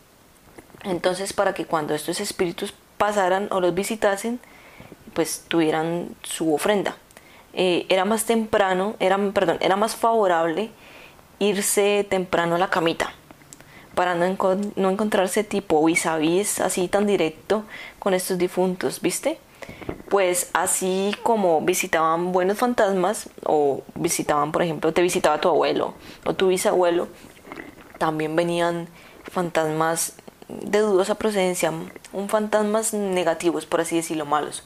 [0.82, 4.40] Entonces, para que cuando estos espíritus pasaran o los visitasen,
[5.14, 6.96] pues tuvieran su ofrenda.
[7.54, 10.70] Eh, era más temprano, era, perdón, era más favorable
[11.38, 13.12] irse temprano a la camita
[13.94, 14.36] para no,
[14.76, 16.14] no encontrarse tipo vis a
[16.64, 17.64] así tan directo
[17.98, 19.38] con estos difuntos, ¿viste?
[20.08, 25.94] Pues así como visitaban buenos fantasmas o visitaban, por ejemplo, te visitaba tu abuelo
[26.26, 27.08] o tu bisabuelo,
[27.98, 28.88] también venían
[29.24, 30.14] fantasmas
[30.48, 31.72] de dudosa procedencia,
[32.12, 34.64] un fantasmas negativos, por así decirlo, malos.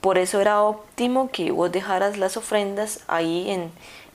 [0.00, 3.70] Por eso era óptimo que vos dejaras las ofrendas ahí en,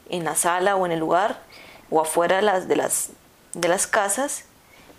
[0.09, 1.41] en la sala o en el lugar
[1.89, 3.11] o afuera de las, de las,
[3.53, 4.45] de las casas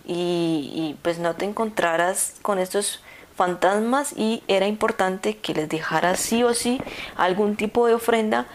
[0.05, 3.01] y, pues no te encontraras con estos
[3.41, 6.79] fantasmas y era importante que les dejaras sí o sí
[7.15, 8.45] algún tipo de ofrenda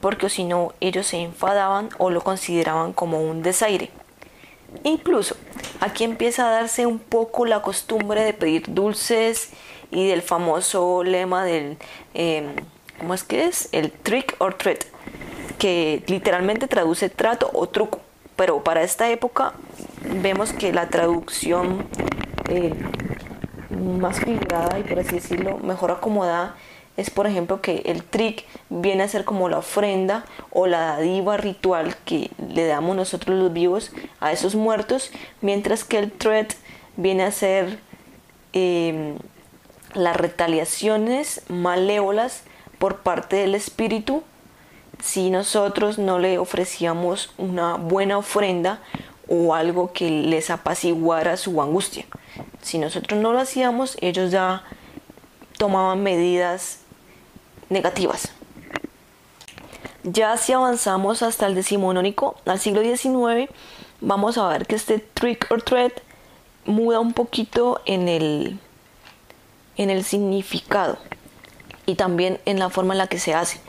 [0.00, 3.90] porque si no ellos se enfadaban o lo consideraban como un desaire.
[4.82, 5.36] Incluso
[5.78, 9.50] aquí empieza a darse un poco la costumbre de pedir dulces
[9.92, 11.78] y del famoso lema del,
[12.12, 12.46] em,
[12.98, 13.68] ¿cómo es que es?
[13.70, 14.82] El trick or treat,
[15.60, 18.00] que literalmente traduce trato o truco.
[18.34, 19.52] Pero para esta época
[20.20, 21.86] vemos que la traducción
[22.48, 22.74] eh,
[23.82, 26.56] más figurada y por así decirlo, mejor acomodada
[26.96, 31.36] es por ejemplo que el trick viene a ser como la ofrenda o la dadiva
[31.36, 36.52] ritual que le damos nosotros los vivos a esos muertos, mientras que el threat
[36.96, 37.78] viene a ser
[38.52, 39.16] em,
[39.94, 42.42] las retaliaciones malévolas
[42.78, 44.22] por parte del espíritu
[45.02, 48.80] si nosotros no le ofrecíamos una buena ofrenda
[49.28, 52.04] o algo que les apaciguara su angustia.
[52.62, 54.64] Si nosotros no lo hacíamos, ellos ya
[55.58, 56.80] tomaban medidas
[57.68, 58.32] negativas.
[60.04, 63.48] Ya si avanzamos hasta el decimonónico, al siglo XIX,
[64.00, 65.92] vamos a ver que este trick or treat
[66.64, 68.58] muda un poquito en el,
[69.76, 70.98] en el significado
[71.86, 73.60] y también en la forma en la que se hace.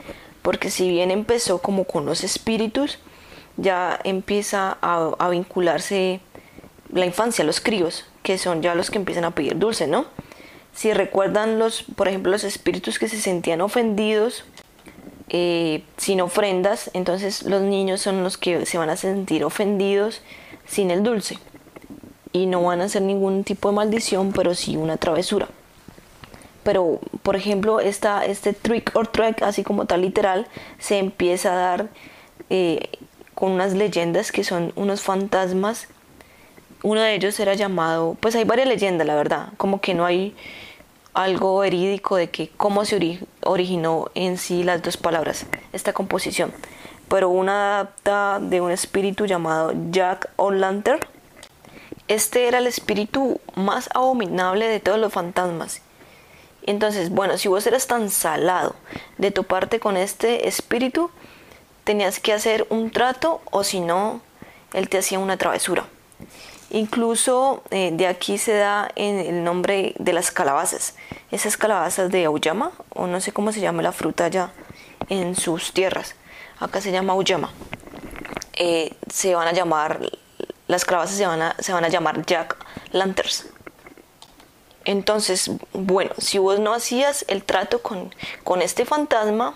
[0.42, 2.98] Porque si bien empezó como con los espíritus,
[3.56, 6.20] ya empieza a, a vincularse
[6.92, 10.06] la infancia, los críos, que son ya los que empiezan a pedir dulce, ¿no?
[10.72, 14.44] Si recuerdan los, por ejemplo, los espíritus que se sentían ofendidos
[15.28, 20.22] eh, sin ofrendas, entonces los niños son los que se van a sentir ofendidos
[20.66, 21.38] sin el dulce.
[22.32, 25.46] Y no van a hacer ningún tipo de maldición, pero sí una travesura.
[26.64, 31.56] Pero, por ejemplo, esta, este trick or track, así como tal literal, se empieza a
[31.56, 31.88] dar
[32.48, 32.88] eh,
[33.34, 35.88] con unas leyendas que son unos fantasmas.
[36.84, 40.36] Uno de ellos era llamado, pues hay varias leyendas, la verdad, como que no hay
[41.14, 46.52] algo verídico de que cómo se originó en sí las dos palabras, esta composición.
[47.08, 51.00] Pero una adapta de un espíritu llamado Jack O'Lantern.
[52.06, 55.80] Este era el espíritu más abominable de todos los fantasmas.
[56.66, 58.76] Entonces, bueno, si vos eras tan salado
[59.16, 61.10] de toparte con este espíritu,
[61.84, 64.20] tenías que hacer un trato o si no,
[64.74, 65.86] él te hacía una travesura.
[66.74, 70.96] Incluso eh, de aquí se da en el nombre de las calabazas.
[71.30, 74.50] Esas calabazas de Auyama, o no sé cómo se llama la fruta allá
[75.08, 76.16] en sus tierras.
[76.58, 77.52] Acá se llama Auyama.
[78.54, 80.00] eh, se van a llamar,
[80.66, 82.56] las calabazas se van a, se van a llamar Jack
[82.90, 83.46] Lanterns.
[84.84, 89.54] Entonces, bueno, si vos no hacías el trato con, con este fantasma,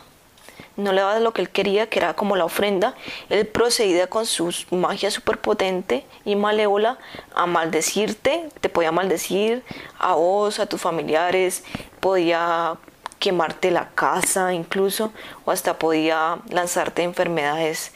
[0.78, 2.94] no le dabas lo que él quería, que era como la ofrenda,
[3.28, 6.98] él procedía con su magia superpotente y malévola
[7.34, 9.64] a maldecirte, te podía maldecir
[9.98, 11.64] a vos, a tus familiares,
[12.00, 12.76] podía
[13.18, 15.12] quemarte la casa incluso,
[15.44, 17.92] o hasta podía lanzarte enfermedades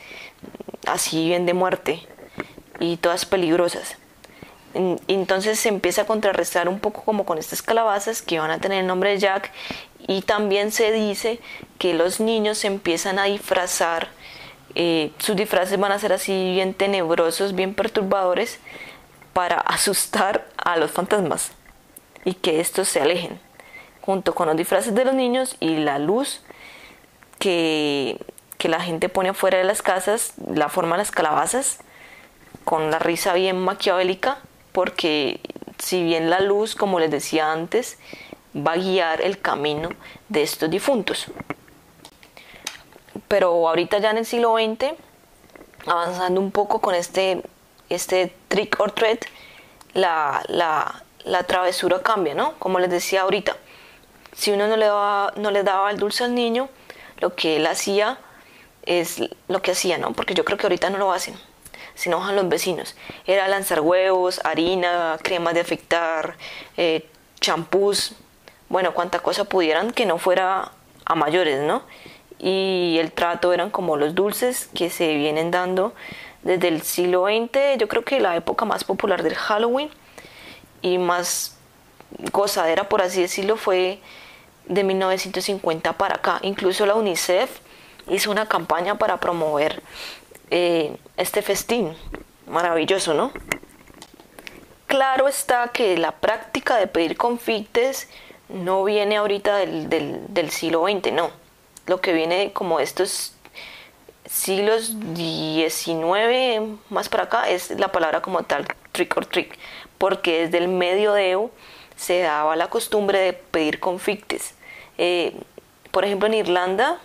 [0.86, 2.06] así bien de muerte
[2.80, 3.96] y todas peligrosas.
[5.06, 8.80] Entonces se empieza a contrarrestar un poco como con estas calabazas que van a tener
[8.80, 9.52] el nombre de Jack
[10.06, 11.40] y también se dice
[11.78, 14.08] que los niños empiezan a disfrazar,
[14.74, 18.58] eh, sus disfraces van a ser así bien tenebrosos, bien perturbadores
[19.32, 21.52] para asustar a los fantasmas
[22.24, 23.40] y que estos se alejen
[24.00, 26.42] junto con los disfraces de los niños y la luz
[27.38, 28.18] que,
[28.58, 31.78] que la gente pone afuera de las casas, la forma de las calabazas,
[32.64, 34.38] con la risa bien maquiavélica,
[34.72, 35.40] porque
[35.78, 37.98] si bien la luz, como les decía antes,
[38.54, 39.90] va a guiar el camino
[40.28, 41.26] de estos difuntos.
[43.28, 44.94] Pero ahorita ya en el siglo XX,
[45.86, 47.42] avanzando un poco con este,
[47.88, 49.24] este trick or treat,
[49.94, 52.54] la, la, la travesura cambia, ¿no?
[52.58, 53.56] Como les decía ahorita,
[54.34, 56.68] si uno no le, daba, no le daba el dulce al niño,
[57.18, 58.18] lo que él hacía
[58.84, 60.12] es lo que hacía, ¿no?
[60.12, 61.34] Porque yo creo que ahorita no lo hacen,
[61.94, 62.96] se enojan los vecinos.
[63.26, 66.36] Era lanzar huevos, harina, cremas de afectar,
[66.76, 67.08] eh,
[67.40, 68.14] champús,
[68.72, 70.72] bueno, cuánta cosa pudieran que no fuera
[71.04, 71.82] a mayores, ¿no?
[72.38, 75.92] Y el trato eran como los dulces que se vienen dando
[76.42, 79.90] desde el siglo XX, yo creo que la época más popular del Halloween
[80.80, 81.58] y más
[82.32, 84.00] gozadera, por así decirlo, fue
[84.64, 86.38] de 1950 para acá.
[86.40, 87.50] Incluso la UNICEF
[88.08, 89.82] hizo una campaña para promover
[90.50, 91.94] eh, este festín.
[92.46, 93.32] Maravilloso, ¿no?
[94.86, 98.08] Claro está que la práctica de pedir confites
[98.52, 99.88] no viene ahorita del,
[100.28, 101.30] del, siglo XX, no.
[101.86, 103.34] Lo que viene como estos
[104.26, 109.58] siglos XIX más para acá es la palabra como tal, trick or trick,
[109.98, 111.50] porque desde el medioevo
[111.96, 114.54] se daba la costumbre de pedir confites.
[114.98, 115.34] Eh,
[115.90, 116.98] por ejemplo, en Irlanda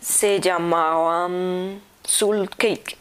[0.00, 2.96] se llamaba um, Soul Cake,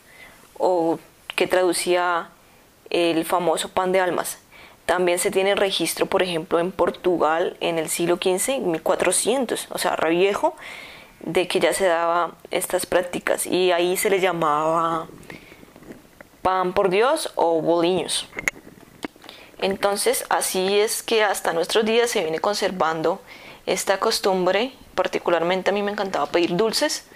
[0.57, 0.99] o
[1.35, 2.29] que traducía
[2.89, 4.39] el famoso pan de almas.
[4.85, 9.95] También se tiene registro, por ejemplo, en Portugal en el siglo XV, 1400, o sea,
[9.95, 10.55] re viejo,
[11.21, 15.07] de que ya se daba estas prácticas y ahí se le llamaba
[16.43, 18.27] pan por Dios o boliños.
[19.59, 23.21] Entonces, así es que hasta nuestros días se viene conservando
[23.65, 24.73] esta costumbre.
[24.93, 27.07] Particularmente a mí me encantaba pedir dulces.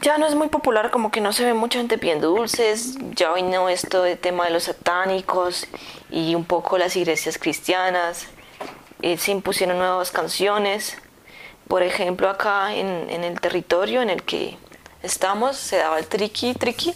[0.00, 2.96] Ya no es muy popular, como que no se ve mucha gente pidiendo dulces.
[3.16, 5.66] Ya vino esto de tema de los satánicos
[6.08, 8.28] y un poco las iglesias cristianas.
[9.02, 10.96] Eh, se impusieron nuevas canciones.
[11.66, 14.56] Por ejemplo, acá en, en el territorio en el que
[15.02, 16.94] estamos se daba el triqui triqui.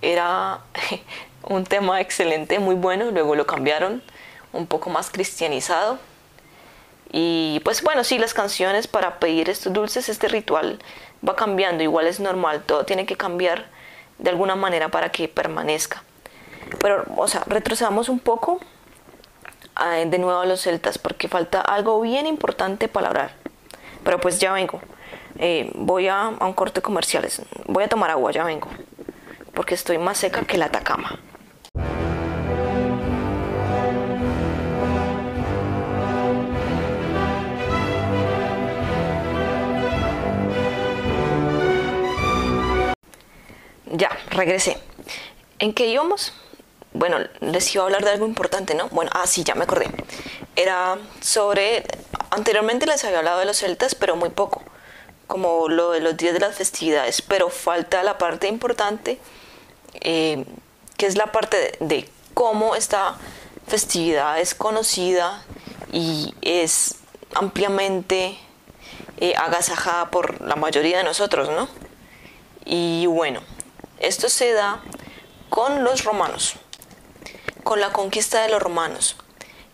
[0.00, 0.60] Era
[1.42, 4.02] un tema excelente, muy bueno, luego lo cambiaron
[4.52, 5.98] un poco más cristianizado.
[7.12, 10.78] Y pues bueno, sí, las canciones para pedir estos dulces, este ritual
[11.26, 13.66] va cambiando, igual es normal, todo tiene que cambiar
[14.18, 16.02] de alguna manera para que permanezca.
[16.80, 18.60] Pero, o sea, retrocedamos un poco
[20.06, 23.32] de nuevo a los celtas porque falta algo bien importante para hablar.
[24.04, 24.80] Pero pues ya vengo.
[25.38, 27.26] Eh, voy a, un corte comercial.
[27.66, 28.68] Voy a tomar agua, ya vengo.
[29.54, 31.18] Porque estoy más seca que la Atacama.
[44.30, 44.78] Regresé.
[45.58, 46.32] ¿En qué íbamos?
[46.92, 48.88] Bueno, les iba a hablar de algo importante, ¿no?
[48.88, 49.90] Bueno, ah, sí, ya me acordé.
[50.56, 51.84] Era sobre...
[52.30, 54.62] Anteriormente les había hablado de los celtas, pero muy poco.
[55.26, 57.22] Como lo de los días de las festividades.
[57.22, 59.18] Pero falta la parte importante,
[60.00, 60.44] eh,
[60.96, 63.16] que es la parte de, cómo esta
[63.66, 65.44] festividad es conocida
[65.92, 66.96] y es
[67.34, 68.38] ampliamente
[69.18, 71.68] eh, agasajada por la mayoría de nosotros, ¿no?
[72.64, 73.42] Y bueno,
[74.00, 74.82] esto se da
[75.50, 76.54] con los romanos,
[77.64, 79.16] con la conquista de los romanos,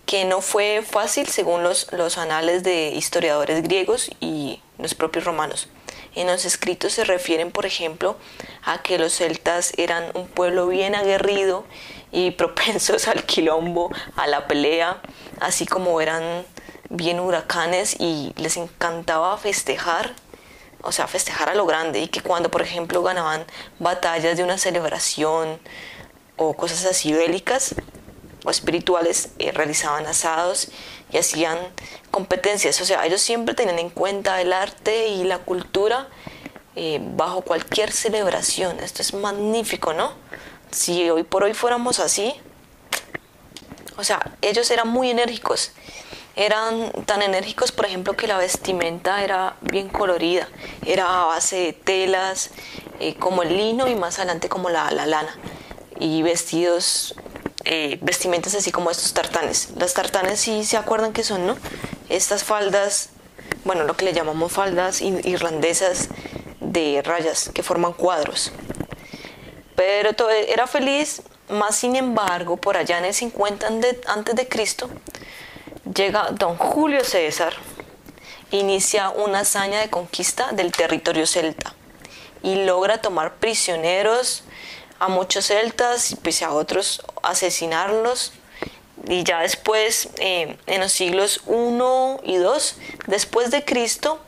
[0.05, 5.68] que no fue fácil según los, los anales de historiadores griegos y los propios romanos.
[6.14, 8.16] En los escritos se refieren, por ejemplo,
[8.64, 11.64] a que los celtas eran un pueblo bien aguerrido
[12.11, 15.01] y propensos al quilombo, a la pelea,
[15.41, 16.45] así como eran
[16.89, 20.14] bien huracanes y les encantaba festejar
[20.87, 23.45] o sea, festejar a lo grande y que cuando, por ejemplo, ganaban
[23.78, 25.59] batallas de una celebración
[26.37, 27.74] o cosas así bélicas
[28.45, 30.68] o espirituales, eh, realizaban asados
[31.11, 31.59] y hacían
[32.11, 32.80] competencias.
[32.80, 36.09] O sea, ellos siempre tenían en cuenta el arte y la cultura
[36.76, 38.78] eh, bajo cualquier celebración.
[38.80, 40.12] Esto es magnífico, ¿no?
[40.70, 42.34] Si hoy por hoy fuéramos así,
[43.97, 45.72] o sea, ellos eran muy enérgicos.
[46.37, 50.49] Eran tan enérgicos, por ejemplo, que la vestimenta era bien colorida.
[50.84, 52.51] Era a base de telas,
[53.01, 55.34] eh, como el lino y más adelante como la, lana.
[55.99, 57.14] Y vestidos,
[57.64, 59.70] eh, vestimentas así como estos tartanes.
[59.78, 61.57] Las tartanes sí se acuerdan que son, ¿no?
[62.11, 63.09] Estas faldas,
[63.64, 66.11] bueno, lo que le llamamos faldas irlandesas
[66.61, 68.53] de rayas que forman cuadros.
[69.74, 73.66] Pero todo, era feliz más sin embargo, por allá en el 50
[74.07, 74.91] antes de Cristo,
[75.95, 77.55] llega don Julio César,
[78.51, 81.74] inicia una hazaña de conquista del territorio celta
[82.43, 84.45] y logra tomar prisioneros
[84.99, 88.32] a muchos celtas y pues a otros asesinarlos.
[89.09, 92.76] Y ya después, eh, en los siglos 1 y 2
[93.07, 94.18] después de Cristo,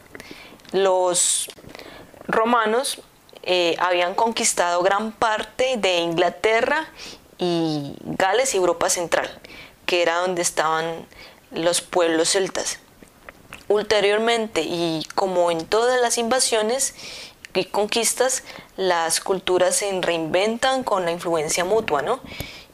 [0.72, 1.48] los
[2.26, 3.00] romanos
[3.42, 6.86] eh, habían conquistado gran parte de Inglaterra
[7.38, 9.28] y Gales y Europa Central,
[9.86, 11.06] que era donde estaban
[11.50, 12.78] los pueblos celtas.
[13.68, 16.94] Ulteriormente, y como en todas las invasiones
[17.54, 18.44] y conquistas,
[18.76, 22.20] las culturas se reinventan con la influencia mutua, ¿no?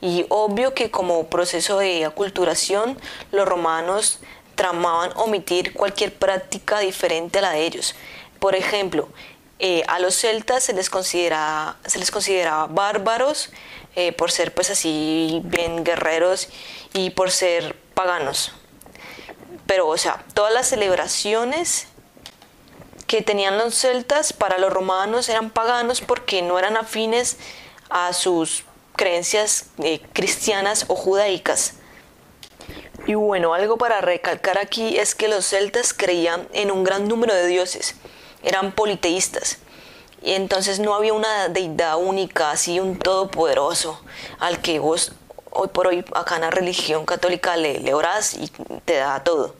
[0.00, 2.98] Y obvio que como proceso de aculturación,
[3.32, 4.20] los romanos
[4.54, 7.94] tramaban omitir cualquier práctica diferente a la de ellos.
[8.38, 9.08] Por ejemplo,
[9.58, 13.50] eh, a los celtas se les, considera, se les consideraba bárbaros
[13.96, 16.48] eh, por ser pues así bien guerreros
[16.92, 18.52] y por ser paganos.
[19.66, 21.86] Pero o sea, todas las celebraciones
[23.06, 27.36] que tenían los celtas para los romanos eran paganos porque no eran afines
[27.90, 28.64] a sus
[28.96, 31.74] creencias eh, cristianas o judaicas.
[33.06, 37.34] Y bueno, algo para recalcar aquí es que los celtas creían en un gran número
[37.34, 37.96] de dioses
[38.44, 39.58] eran politeístas.
[40.22, 44.00] Y entonces no había una deidad única, así un todopoderoso,
[44.38, 45.12] al que vos
[45.54, 48.50] hoy por hoy acá en la religión católica le, le orás y
[48.84, 49.54] te da todo.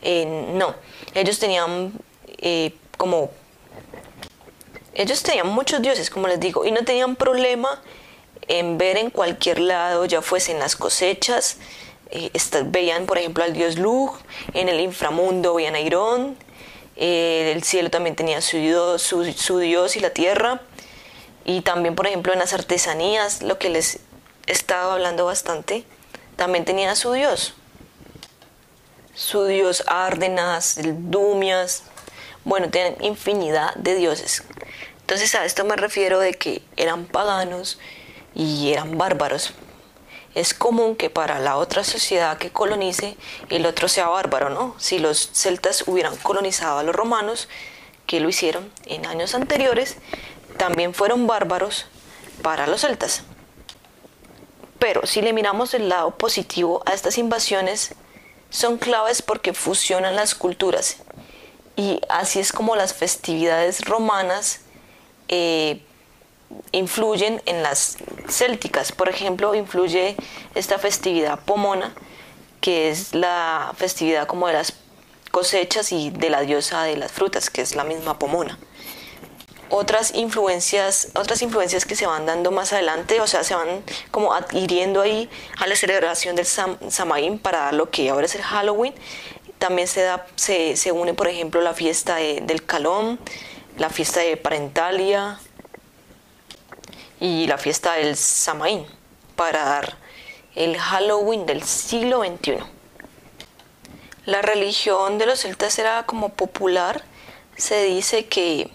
[0.00, 0.74] Eh, no,
[1.14, 1.92] ellos tenían
[2.38, 3.30] eh, como...
[4.94, 7.80] Ellos tenían muchos dioses, como les digo, y no tenían problema
[8.48, 11.56] en ver en cualquier lado, ya fuesen las cosechas,
[12.10, 12.30] eh,
[12.66, 14.18] veían por ejemplo al dios Lug,
[14.52, 16.36] en el inframundo veían a Irón,
[16.96, 20.60] eh, el cielo también tenía su dios, su, dios y la tierra.
[21.44, 23.98] Y también, por ejemplo, en las artesanías, lo que les
[24.46, 25.84] estaba hablando bastante,
[26.36, 27.54] también tenía su dios.
[29.14, 31.84] Su dios Árdenas, el Dumias,
[32.44, 34.42] bueno, tienen infinidad de dioses.
[35.00, 37.78] Entonces a esto me refiero de que eran paganos
[38.34, 39.52] y eran bárbaros,
[40.34, 43.16] es común que para la otra sociedad que colonice
[43.50, 44.74] el otro sea bárbaro, ¿no?
[44.78, 47.48] Si los celtas hubieran colonizado a los romanos,
[48.06, 49.96] que lo hicieron en años anteriores,
[50.56, 51.86] también fueron bárbaros
[52.42, 53.24] para los celtas.
[54.82, 57.94] Pero si le miramos el lado positivo a estas invasiones,
[58.50, 60.96] son claves porque fusionan las culturas.
[61.76, 64.62] Y así es como las festividades romanas
[65.28, 65.82] eh,
[66.72, 68.90] influyen en las célticas.
[68.90, 70.16] Por ejemplo, influye
[70.56, 71.94] esta festividad pomona,
[72.60, 74.74] que es la festividad como de las
[75.30, 78.58] cosechas y de la diosa de las frutas, que es la misma pomona.
[79.74, 84.34] Otras influencias, otras influencias que se van dando más adelante, o sea, se van como
[84.34, 88.94] adhiriendo ahí a la celebración del Sam, Samaín para lo que ahora es el Halloween.
[89.58, 93.18] También se, da, se, se une, por ejemplo, la fiesta del Calón,
[93.78, 95.40] la fiesta de Parentalia,
[97.22, 98.84] y la fiesta del Samaín
[99.36, 99.96] para dar
[100.56, 102.58] el Halloween del siglo XXI.
[104.26, 107.04] La religión de los celtas era como popular.
[107.56, 108.72] Se dice que,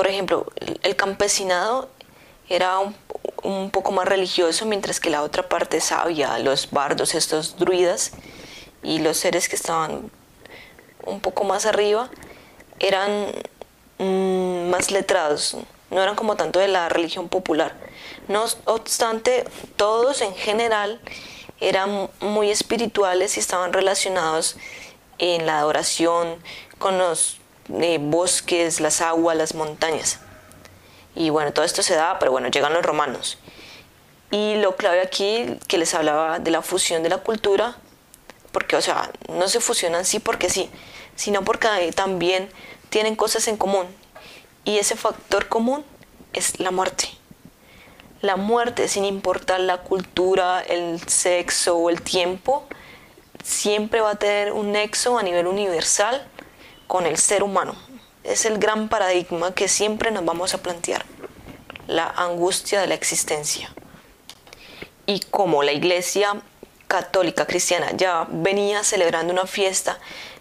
[0.00, 0.46] por ejemplo,
[0.82, 1.90] el campesinado
[2.48, 2.78] era
[3.42, 8.12] un, poco más religioso, mientras que la otra parte sabia, los bardos, estos druidas
[8.82, 10.10] y los seres que estaban
[11.04, 12.08] un poco más arriba,
[12.78, 13.26] eran
[13.98, 15.58] mm, más letrados,
[15.90, 17.74] no eran como tanto de la religión popular.
[18.26, 19.44] No obstante,
[19.76, 20.98] todos en general
[21.60, 24.56] eran muy espirituales y estaban relacionados
[25.18, 26.38] en la adoración
[26.78, 30.20] con los eh, bosques, las aguas, las montañas.
[31.14, 33.38] Y bueno, todo esto se da, pero bueno, llegan los romanos.
[34.30, 37.76] Y lo clave aquí que les hablaba de la fusión de la cultura,
[38.52, 40.70] porque o sea, no se fusionan sí porque sí,
[41.16, 42.48] sino porque también
[42.90, 43.86] tienen cosas en común
[44.64, 45.84] y ese factor común
[46.32, 47.08] es la muerte.
[48.20, 52.66] La muerte, sin importar la cultura, el sexo o el tiempo,
[53.42, 56.26] siempre va a tener un nexo a nivel universal
[56.90, 57.76] con el ser humano.
[58.24, 61.06] Es el gran paradigma que siempre nos vamos a plantear,
[61.86, 63.72] la angustia de la existencia.
[65.06, 66.42] Y como la iglesia
[66.88, 70.00] católica cristiana ya venía celebrando una fiesta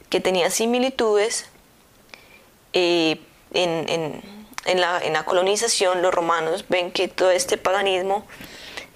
[0.09, 1.45] que tenía similitudes,
[2.73, 3.21] eh,
[3.53, 4.23] en,
[4.81, 8.25] la, en la colonización los romanos ven que todo este paganismo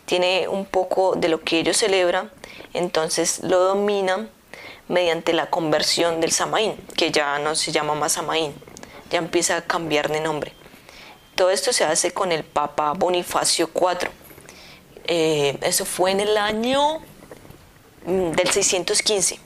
[0.08, 2.32] tiene un poco de lo que ellos celebran,
[2.74, 4.32] entonces lo dominan
[4.88, 8.54] mediante la conversión del Samaín, que ya no se llama más Samaín,
[9.10, 10.54] ya empieza a cambiar de nombre.
[11.36, 14.10] Todo esto se hace con el Papa Bonifacio IV.
[15.06, 17.00] Eh, eso fue en el año
[18.06, 19.40] mm, del 615.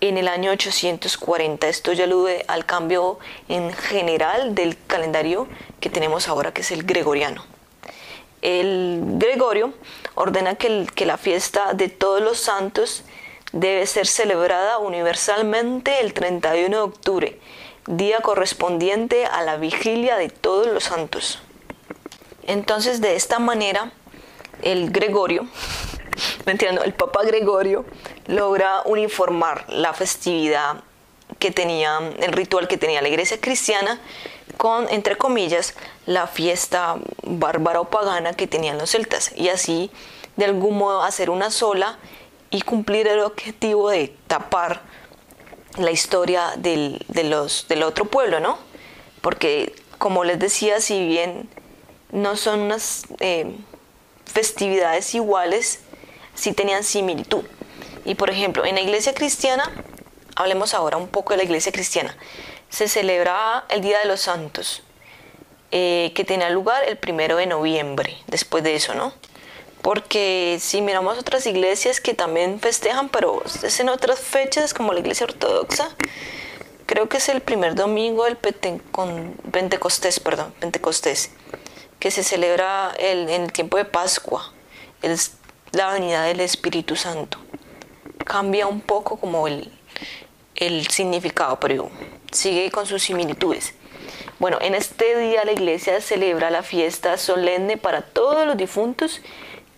[0.00, 1.68] en el año 840.
[1.68, 3.18] Esto ya alude al cambio
[3.48, 5.48] en general del calendario
[5.80, 7.44] que tenemos ahora, que es el gregoriano.
[8.40, 9.74] El Gregorio
[10.14, 13.02] ordena que, que la fiesta de todos los santos
[13.52, 17.38] debe ser celebrada universalmente el 31 de octubre,
[17.88, 21.40] día correspondiente a la vigilia de todos los santos.
[22.46, 23.92] Entonces, de esta manera,
[24.62, 25.46] el Gregorio,
[26.46, 27.86] entiendo, el Papa Gregorio
[28.26, 30.82] logra uniformar la festividad
[31.38, 34.00] que tenía, el ritual que tenía la iglesia cristiana
[34.58, 35.74] con, entre comillas,
[36.04, 39.90] la fiesta bárbara o pagana que tenían los celtas y así
[40.36, 41.98] de algún modo hacer una sola
[42.50, 44.82] y cumplir el objetivo de tapar
[45.84, 48.58] la historia del, del otro pueblo, ¿no?
[49.20, 51.48] Porque, como les decía, si bien
[52.10, 53.56] no son unas eh,
[54.24, 55.80] festividades iguales,
[56.34, 57.44] sí tenían similitud.
[58.04, 59.70] Y por ejemplo, en la iglesia cristiana,
[60.36, 62.16] hablemos ahora un poco de la iglesia cristiana,
[62.70, 64.82] se celebraba el Día de los Santos,
[65.70, 69.12] eh, que tenía lugar el primero de noviembre, después de eso, ¿no?
[69.88, 75.00] Porque si miramos otras iglesias que también festejan, pero es en otras fechas como la
[75.00, 75.96] iglesia ortodoxa,
[76.84, 81.30] creo que es el primer domingo del Pentecostés, perdón, Pentecostés,
[81.98, 84.52] que se celebra en el tiempo de Pascua,
[85.00, 85.38] es
[85.72, 87.38] la venida del Espíritu Santo.
[88.26, 89.72] Cambia un poco como el,
[90.54, 91.90] el significado, pero
[92.30, 93.72] sigue con sus similitudes.
[94.38, 99.22] Bueno, en este día la iglesia celebra la fiesta solemne para todos los difuntos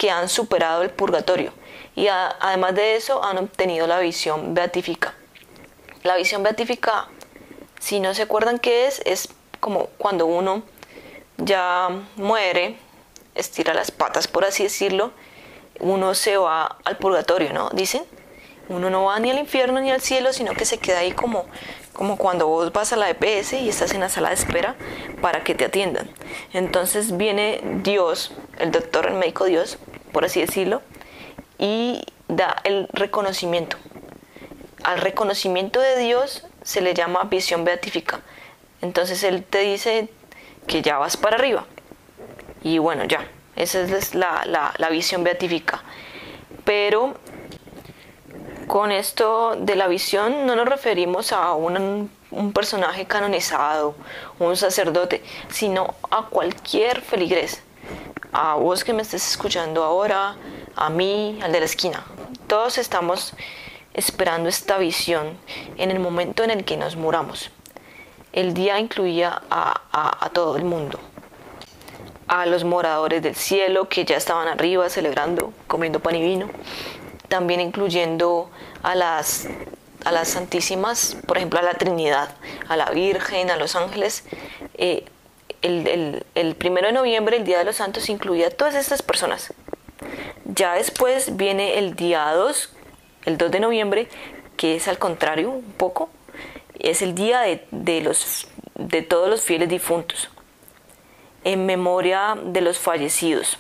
[0.01, 1.53] que han superado el purgatorio
[1.95, 5.13] y además de eso han obtenido la visión beatífica.
[6.05, 7.09] La visión beatífica,
[7.79, 9.29] si no se acuerdan qué es, es
[9.61, 10.63] como cuando uno
[11.37, 12.79] ya muere,
[13.35, 15.13] estira las patas por así decirlo,
[15.81, 17.69] uno se va al purgatorio, ¿no?
[17.69, 18.03] Dicen,
[18.71, 21.45] uno no va ni al infierno ni al cielo, sino que se queda ahí como,
[21.93, 24.77] como cuando vos vas a la EPS y estás en la sala de espera
[25.21, 26.11] para que te atiendan.
[26.55, 29.77] Entonces viene Dios, el doctor, el médico Dios,
[30.13, 30.83] por así decirlo,
[31.59, 33.77] y da el reconocimiento.
[34.83, 38.21] Al reconocimiento de Dios se le llama visión beatífica.
[38.81, 40.09] Entonces Él te dice
[40.67, 41.67] que ya vas para arriba.
[42.63, 45.83] Y bueno, ya, esa es la, la, visión beatífica.
[46.65, 47.15] Pero
[48.67, 53.95] con esto de la visión no nos referimos a un, un, personaje canonizado,
[54.39, 57.63] un sacerdote, sino a cualquier feligres
[58.33, 60.37] a vos que me estés escuchando ahora,
[60.77, 62.05] a mí, al de la esquina,
[62.47, 63.35] todos estamos
[63.95, 65.37] esperando esta visión
[65.77, 67.51] en el momento en el que nos muramos.
[68.33, 71.01] El día incluía a, todo el mundo,
[72.29, 76.49] a los moradores del cielo que ya estaban arriba celebrando, comiendo pan y vino,
[77.29, 78.51] también incluyendo
[78.85, 79.49] a las,
[80.05, 82.31] a las santísimas, por ejemplo a la Trinidad,
[82.69, 84.25] a la Virgen, a los ángeles.
[84.75, 85.05] Eh,
[85.63, 89.53] el, el, primero de noviembre, el Día de los Santos, incluía a todas estas personas.
[90.45, 92.73] Ya después viene el día 2,
[93.27, 94.09] el 2 de noviembre,
[94.57, 96.11] que es al contrario un poco,
[96.79, 100.31] es el día de, los, de todos los fieles difuntos,
[101.45, 103.59] en memoria de los fallecidos.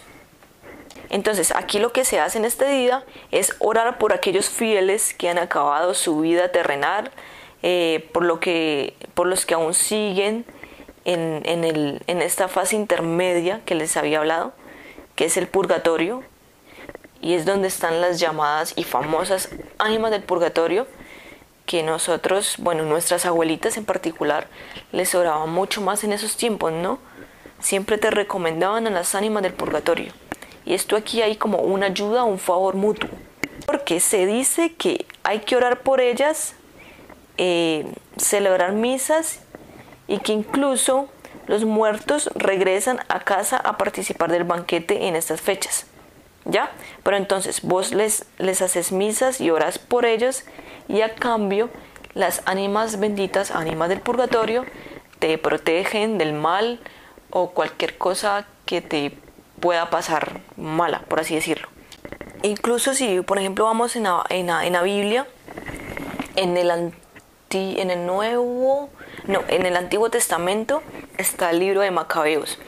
[1.11, 5.29] Entonces, aquí lo que se hace en este día es orar por aquellos fieles que
[5.29, 7.11] han acabado su vida terrenal,
[7.63, 10.47] eh, por, lo que, por los que aún siguen
[11.05, 14.53] en, el, en esta fase intermedia que les había hablado,
[15.17, 16.23] que es el purgatorio,
[17.21, 20.87] y es donde están las llamadas y famosas ánimas del purgatorio,
[21.67, 24.49] que nosotros, bueno, nuestras abuelitas en particular,
[24.93, 26.99] les oraban mucho más en esos tiempos, ¿no?
[27.61, 30.13] Siempre te recomendaban a las ánimas del purgatorio.
[30.65, 33.11] Y esto aquí hay como una ayuda, un favor mutuo.
[33.67, 36.55] Porque se dice que hay que orar por ellas,
[37.37, 37.87] eh,
[38.17, 39.41] celebrar misas
[40.11, 41.09] y que incluso
[41.47, 45.87] los muertos regresan a casa a participar del banquete en estas fechas.
[46.45, 46.73] ¿Ya?
[47.05, 50.43] Pero entonces vos les, les haces misas y oras por ellos
[50.89, 51.71] y a cambio
[52.15, 54.65] las ánimas benditas, ánimas del purgatorio,
[55.21, 56.81] te protegen del mal
[57.31, 59.17] o cualquier cosa que te
[59.61, 61.69] pueda pasar mala, por así decirlo.
[62.43, 65.29] Incluso si, por ejemplo, vamos en la, en la, Biblia,
[66.35, 66.93] en el,
[67.51, 68.91] en el Nuevo,
[69.31, 70.83] no, en el Antiguo Testamento
[71.17, 72.59] está el libro de Macabeos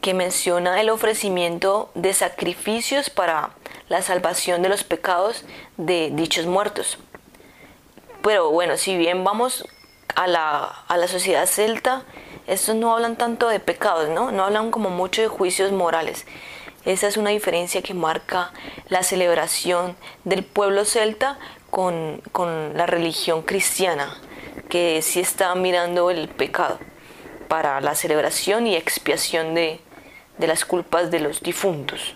[0.00, 3.50] que menciona el ofrecimiento de sacrificios para
[3.88, 5.44] la salvación de los pecados
[5.76, 6.98] de dichos muertos.
[8.22, 9.64] Pero bueno, si bien vamos
[10.16, 12.02] a la, a la sociedad celta,
[12.48, 14.32] estos no hablan tanto de pecados, ¿no?
[14.32, 16.26] No hablan como mucho de juicios morales.
[16.84, 18.52] Esa es una diferencia que marca
[18.88, 21.38] la celebración del pueblo celta
[21.70, 24.16] con, con la religión cristiana,
[24.68, 26.78] que sí está mirando el pecado
[27.48, 29.80] para la celebración y expiación de,
[30.38, 32.14] de las culpas de los difuntos.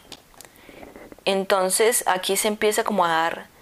[1.24, 3.56] Entonces aquí se empieza como a dar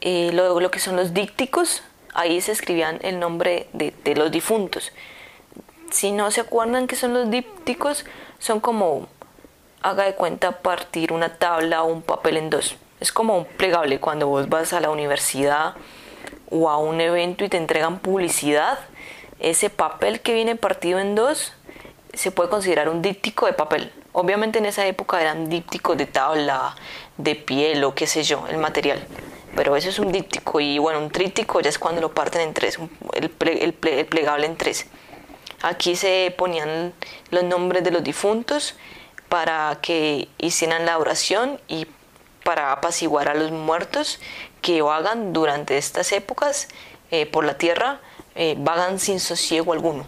[0.00, 1.82] eh, lo, que son los dícticos,
[2.14, 4.92] ahí se escribían el nombre de, los difuntos.
[5.90, 8.04] Si no se acuerdan que son los dípticos,
[8.38, 9.08] son como,
[9.82, 12.76] haga de cuenta, partir una tabla o un papel en dos.
[13.00, 15.74] Es como un plegable cuando vos vas a la universidad
[16.50, 18.78] o a un evento y te entregan publicidad.
[19.38, 21.52] Ese papel que viene partido en dos
[22.14, 23.92] se puede considerar un díptico de papel.
[24.12, 26.74] Obviamente en esa época eran dípticos de tabla,
[27.18, 29.06] de piel o qué sé yo, el material.
[29.54, 32.54] Pero eso es un díptico y bueno, un tríptico ya es cuando lo parten en
[32.54, 32.78] tres,
[33.14, 33.30] el,
[33.74, 34.86] plegable en tres.
[35.62, 36.92] Aquí se ponían
[37.30, 38.74] los nombres de los difuntos
[39.28, 41.86] para que hicieran la oración y
[42.44, 44.20] para apaciguar a los muertos
[44.66, 46.66] que vagan durante estas épocas
[47.12, 48.00] eh, por la tierra,
[48.34, 50.04] eh, vagan sin sosiego alguno.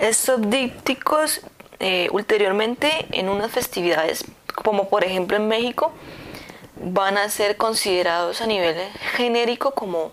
[0.00, 1.42] Estos dípticos
[1.78, 4.24] eh, ulteriormente en unas festividades,
[4.64, 5.92] como por ejemplo en México,
[6.74, 8.76] van a ser considerados a nivel
[9.16, 10.10] genérico como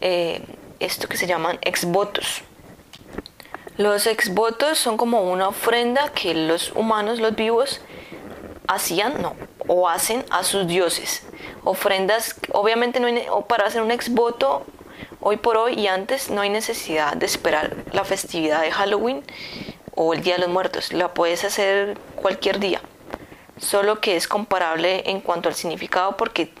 [0.00, 0.40] eh,
[0.80, 2.40] esto que se llaman exvotos.
[3.76, 7.82] Los exvotos son como una ofrenda que los humanos, los vivos,
[8.66, 9.34] hacían no,
[9.66, 11.22] o hacen a sus dioses.
[11.64, 14.64] Ofrendas, obviamente no hay, para hacer un exvoto
[15.26, 19.24] Hoy por hoy y antes no hay necesidad de esperar la festividad de Halloween
[19.94, 20.92] o el Día de los Muertos.
[20.92, 22.82] La puedes hacer cualquier día.
[23.56, 26.52] Solo que es comparable en cuanto al significado porque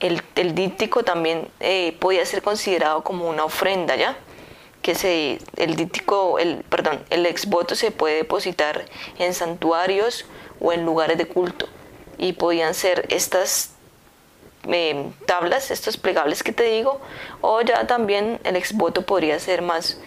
[0.00, 4.16] el, el díptico también eh, podía ser considerado como una ofrenda, ¿ya?
[4.80, 8.86] Que se, el díptico, el, perdón, el exvoto se puede depositar
[9.18, 10.24] en santuarios
[10.60, 11.66] o en lugares de culto.
[12.18, 13.74] Y podían ser estas
[14.66, 17.00] eh, tablas, estos plegables que te digo,
[17.40, 19.98] o ya también el exvoto podría ser más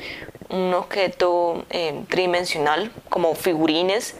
[0.49, 4.15] un objeto eh, tridimensional como figurines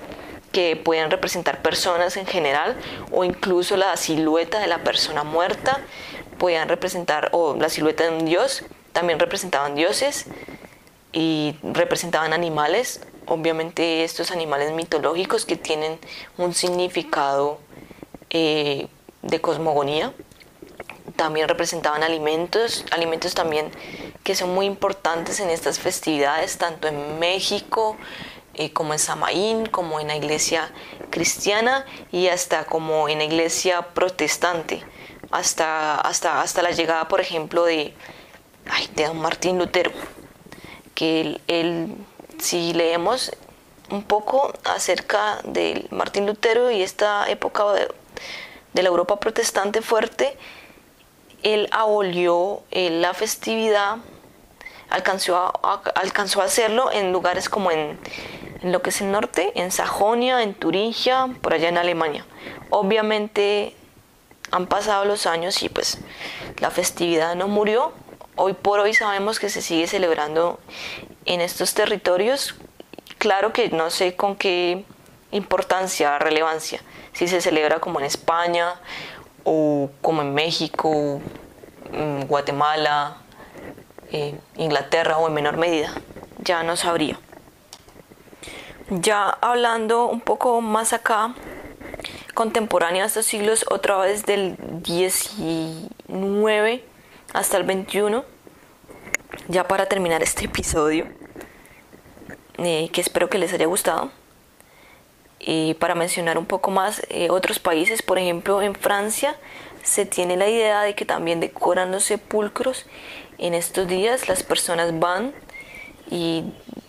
[0.52, 2.76] que pueden representar personas en general
[3.12, 5.82] o incluso la silueta de la persona muerta
[6.38, 8.64] podían representar o la silueta de un dios
[8.94, 10.26] también representaban dioses
[11.14, 13.02] y representaban animales
[13.32, 15.98] obviamente estos animales mitológicos que tienen
[16.38, 17.60] un significado
[18.30, 18.88] eh,
[19.22, 20.14] de cosmogonía
[21.16, 23.72] también representaban alimentos, alimentos también
[24.24, 27.96] que son muy importantes en estas festividades, tanto en México
[28.54, 30.72] eh, como en Samaín, como en la iglesia
[31.10, 34.84] cristiana y hasta como en la iglesia protestante.
[35.32, 37.94] hasta, hasta, hasta la llegada, por ejemplo, de,
[38.70, 39.92] ay, de don Martín Lutero,
[40.94, 41.96] que él,
[42.42, 43.32] si leemos
[43.92, 47.88] un poco acerca de Martín Lutero y esta época de,
[48.82, 50.38] la Europa protestante fuerte,
[51.44, 53.98] él abolió eh, la festividad,
[54.90, 55.82] alcanzó a,
[56.44, 58.00] hacerlo en lugares como en,
[58.62, 62.26] en lo que es el norte, en Sajonia, en Turingia, por allá en Alemania.
[62.70, 63.76] Obviamente
[64.52, 66.00] han pasado los años y pues
[66.60, 67.94] la festividad no murió.
[68.36, 70.60] Hoy por hoy sabemos que se sigue celebrando
[71.26, 72.56] en estos territorios.
[73.18, 74.86] Claro que no sé con qué
[75.32, 76.82] importancia, relevancia,
[77.14, 78.76] si se celebra como en España
[79.44, 81.22] o como en México,
[82.28, 83.18] Guatemala,
[84.58, 85.94] Inglaterra o en menor medida.
[86.40, 87.20] Ya no sabría.
[88.90, 91.34] Ya hablando un poco más acá,
[92.34, 96.84] contemporánea a estos siglos, otra vez del 19
[97.34, 98.26] hasta el 21,
[99.48, 101.08] ya para terminar este episodio,
[102.58, 104.12] eh, que espero que les haya gustado.
[105.40, 109.36] Y para mencionar un poco más eh, otros países, por ejemplo en Francia
[109.84, 112.86] se tiene la idea de que también decoran los sepulcros.
[113.38, 115.34] En estos días las personas van
[116.10, 116.44] y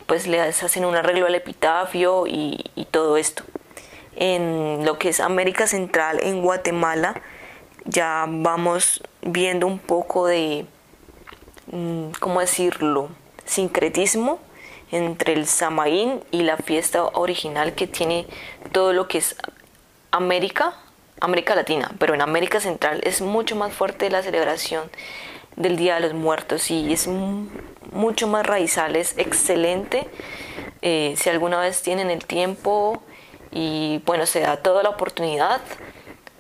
[0.07, 2.59] pues les hacen un arreglo al epitafio y,
[2.91, 3.45] todo esto.
[4.17, 7.23] En lo que es América Central, en Guatemala,
[7.87, 10.67] ya vamos viendo un poco de,
[12.21, 13.09] ¿cómo decirlo?,
[13.45, 14.39] sincretismo
[14.91, 18.27] entre el Samaín y la fiesta original que tiene
[18.73, 19.37] todo lo que es
[20.11, 20.75] América,
[21.21, 24.91] América Latina, pero en América Central es mucho más fuerte la celebración
[25.57, 27.09] del Día de los Muertos y es
[27.91, 30.07] mucho más raizal, es excelente.
[30.83, 33.03] Eh, si alguna vez tienen el tiempo
[33.51, 35.61] y bueno, se da toda la oportunidad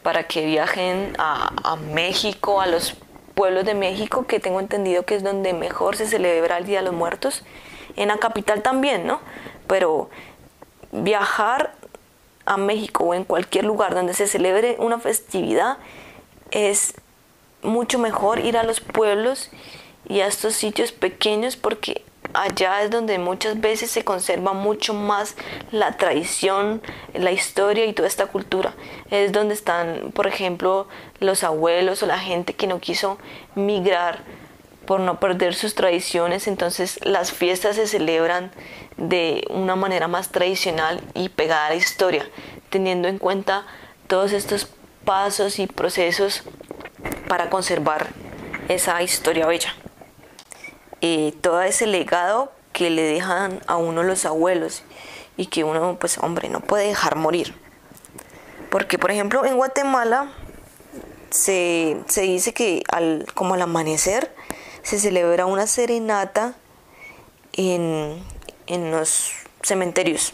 [0.02, 2.96] para que viajen a, a México, a los
[3.34, 6.84] pueblos de México, que tengo entendido que es donde mejor se celebra el Día de
[6.86, 7.42] los Muertos,
[7.96, 9.20] en la capital también, ¿no?
[9.66, 10.10] Pero
[10.92, 11.74] viajar
[12.44, 15.78] a México o en cualquier lugar donde se celebre una festividad
[16.50, 16.94] es
[17.62, 19.50] mucho mejor ir a los pueblos
[20.08, 22.04] y a estos sitios pequeños porque
[22.34, 25.36] allá es donde muchas veces se conserva mucho más
[25.70, 26.82] la tradición,
[27.14, 28.74] la historia y toda esta cultura.
[29.10, 30.86] Es donde están, por ejemplo,
[31.20, 33.18] los abuelos o la gente que no quiso
[33.54, 34.20] migrar
[34.86, 36.46] por no perder sus tradiciones.
[36.46, 38.50] Entonces las fiestas se celebran
[38.96, 42.28] de una manera más tradicional y pegada a la historia,
[42.70, 43.66] teniendo en cuenta
[44.06, 44.68] todos estos
[45.04, 46.42] pasos y procesos
[47.28, 48.08] para conservar
[48.68, 49.74] esa historia bella.
[51.02, 54.84] Y todo ese legado que le dejan a uno los abuelos
[55.36, 57.54] y que uno, pues hombre, no puede dejar morir.
[58.70, 60.30] Porque, por ejemplo, en Guatemala
[61.30, 64.32] se, dice que al, como al amanecer
[64.82, 66.54] se celebra una serenata
[67.52, 68.22] en,
[68.68, 69.32] en los
[69.62, 70.32] cementerios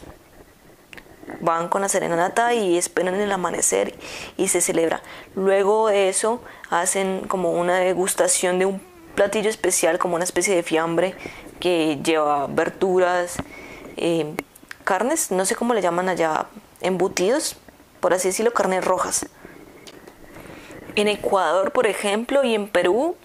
[1.41, 3.95] van con la serenata y esperan el amanecer
[4.37, 5.03] y se celebra.
[5.35, 8.81] Luego de eso hacen como una degustación de un
[9.19, 11.13] platillo especial, como una especie de fiambre
[11.59, 13.35] que lleva verduras,
[13.97, 14.33] eh,
[14.85, 16.47] carnes, no sé cómo le llaman allá,
[16.83, 17.57] embutidos,
[17.99, 19.27] por así decirlo, carnes rojas.
[20.95, 23.17] En Ecuador, por ejemplo, y en Perú,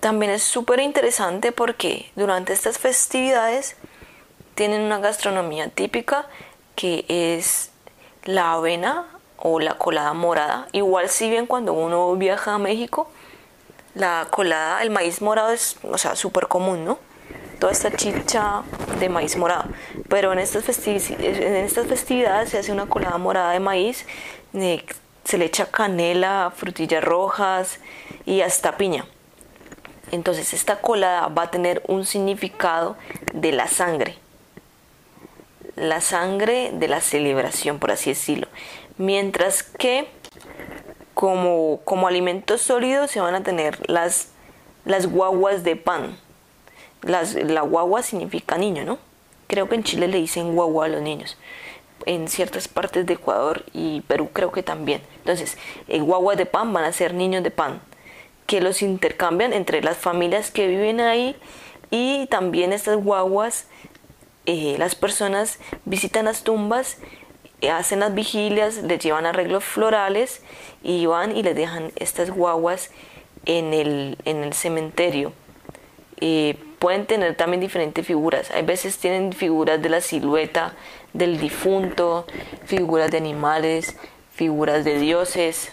[0.00, 3.76] también es súper interesante porque durante estas festividades
[4.56, 6.26] tienen una gastronomía típica
[6.74, 7.70] que es
[8.24, 10.66] la avena o la colada morada.
[10.72, 13.08] Igual si bien cuando uno viaja a México,
[13.96, 16.98] la colada, el maíz morado es, o sea, súper común, ¿no?
[17.58, 18.62] Toda esta chicha
[19.00, 19.64] de maíz morado.
[20.08, 24.06] Pero en estas, en festividades se hace una colada morada de maíz,
[24.54, 24.84] eh,
[25.24, 27.80] se le echa canela, frutillas rojas
[28.26, 29.06] y hasta piña.
[30.12, 32.96] Entonces esta colada va a tener un significado
[33.32, 34.18] de la sangre
[35.76, 38.48] la sangre de la celebración, por así decirlo.
[38.98, 40.08] Mientras que
[41.16, 44.32] como, como alimento sólido se van a tener las,
[44.84, 46.18] las guaguas de pan.
[47.00, 48.98] Las, la guagua significa niño, ¿no?
[49.46, 51.38] Creo que en Chile le dicen guagua a los niños.
[52.04, 55.00] En ciertas partes de Ecuador y Perú creo que también.
[55.20, 55.56] Entonces,
[55.88, 57.80] el guaguas de pan van a ser niños de pan,
[58.46, 61.34] que los intercambian entre las familias que viven ahí
[61.90, 63.68] y también estas guaguas
[64.44, 67.25] eh, las personas visitan las tumbas, eh,
[67.70, 70.42] hacen las vigilias, les llevan arreglos florales
[70.82, 72.90] y van y les dejan estas guaguas
[73.46, 75.32] en el, en el cementerio.
[76.20, 78.50] Eh, pueden tener también diferentes figuras.
[78.50, 80.74] Hay veces tienen figuras de la silueta
[81.12, 82.26] del difunto,
[82.64, 83.96] figuras de animales,
[84.32, 85.72] figuras de dioses.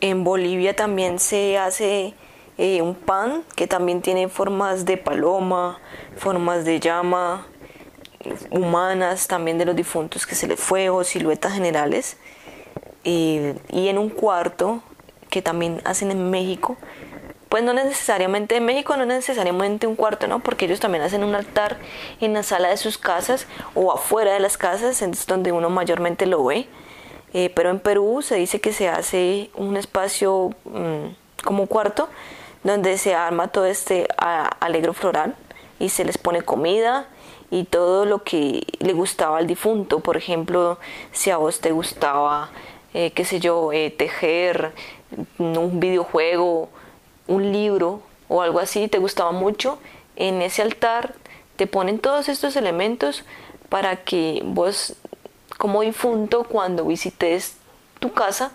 [0.00, 2.14] En Bolivia también se hace
[2.58, 5.80] eh, un pan que también tiene formas de paloma,
[6.16, 7.46] formas de llama,
[8.50, 12.16] humanas, también de los difuntos que se les fue o siluetas generales.
[13.04, 14.82] y en un cuarto
[15.30, 16.76] que también hacen en México,
[17.52, 20.38] pues no necesariamente en México, no necesariamente un cuarto, ¿no?
[20.38, 21.76] Porque ellos también hacen un altar
[22.22, 26.24] en la sala de sus casas o afuera de las casas, es donde uno mayormente
[26.24, 26.66] lo ve.
[27.34, 32.08] Eh, pero en Perú se dice que se hace un espacio mm, como cuarto
[32.64, 35.34] donde se arma todo este alegro floral
[35.78, 37.06] y se les pone comida
[37.52, 40.00] y todo lo que le gustaba al difunto.
[40.00, 40.78] Por ejemplo,
[41.12, 42.50] si a vos te gustaba,
[42.94, 44.72] eh, qué sé yo, eh, tejer,
[45.36, 46.70] un videojuego,
[47.26, 49.78] un libro o algo así, te gustaba mucho,
[50.16, 51.14] en ese altar
[51.56, 53.22] te ponen todos estos elementos
[53.68, 54.94] para que vos
[55.58, 57.56] como difunto cuando visites
[58.00, 58.52] tu casa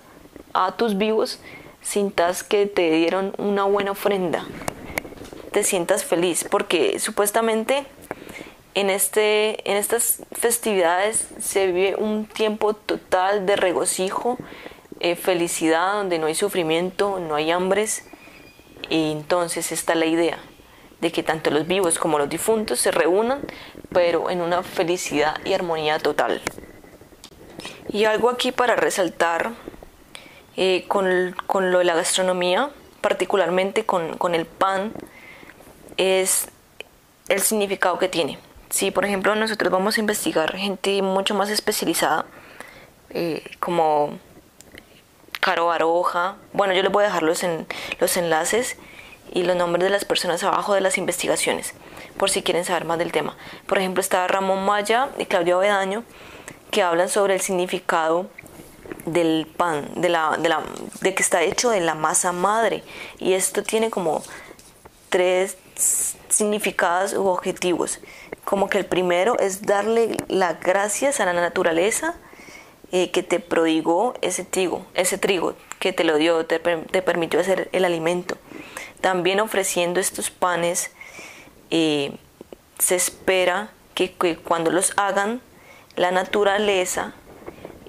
[0.53, 1.39] a tus vivos
[1.83, 4.43] sintas que te dieron una buena ofrenda,
[5.51, 7.85] te sientas feliz, porque supuestamente
[8.78, 14.38] en, este, en estas festividades se vive un tiempo total de regocijo,
[14.99, 18.05] eh, felicidad, donde no hay sufrimiento, no hay hambres,
[18.88, 20.38] y entonces está la idea
[21.01, 23.41] de que tanto los vivos como los difuntos se reúnan,
[23.91, 26.39] pero en una felicidad y armonía total.
[27.89, 29.53] Y algo aquí para resaltar
[30.55, 32.69] eh, con, con, lo de la gastronomía,
[33.01, 34.93] particularmente con, con, el pan,
[35.97, 36.49] es
[37.28, 38.38] el significado que tiene.
[38.70, 42.26] Si, por ejemplo, nosotros vamos a investigar gente mucho más especializada,
[43.09, 44.20] eh, como
[45.39, 47.65] Caro Aroja, bueno, yo les voy a dejar los, en,
[47.99, 48.78] los enlaces
[49.32, 51.74] y los nombres de las personas abajo de las investigaciones,
[52.18, 53.38] por si quieren saber más del tema.
[53.65, 56.03] Por ejemplo, está Ramón Maya y Claudio Avedaño,
[56.72, 58.28] que hablan sobre el significado
[59.05, 60.63] del pan, de, la, de, la,
[61.01, 62.84] de que está hecho de la masa madre.
[63.20, 64.24] Y esto tiene como
[65.09, 65.57] tres
[66.30, 67.99] significados u objetivos.
[68.47, 72.15] Como que el primero es darle las gracias a la naturaleza
[72.93, 77.67] eh, que te prodigó ese trigo, ese trigo que te lo dio, te, permitió hacer
[77.73, 78.37] el alimento.
[79.01, 80.91] También ofreciendo estos panes,
[81.71, 82.13] eh,
[82.79, 85.41] se espera que cuando los hagan
[85.97, 87.15] la naturaleza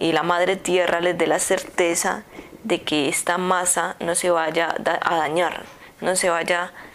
[0.00, 2.24] y la madre tierra les dé la certeza
[2.64, 5.62] de que esta masa no se vaya a dañar,
[6.00, 6.87] no se vaya a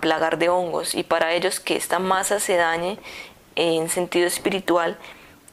[0.00, 2.98] plagar de hongos y para ellos que esta masa se dañe
[3.56, 4.98] en sentido espiritual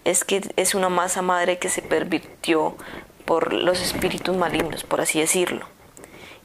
[0.06, 2.76] es que es una masa madre que se pervirtió
[3.26, 5.66] por los espíritus malignos, por así decirlo.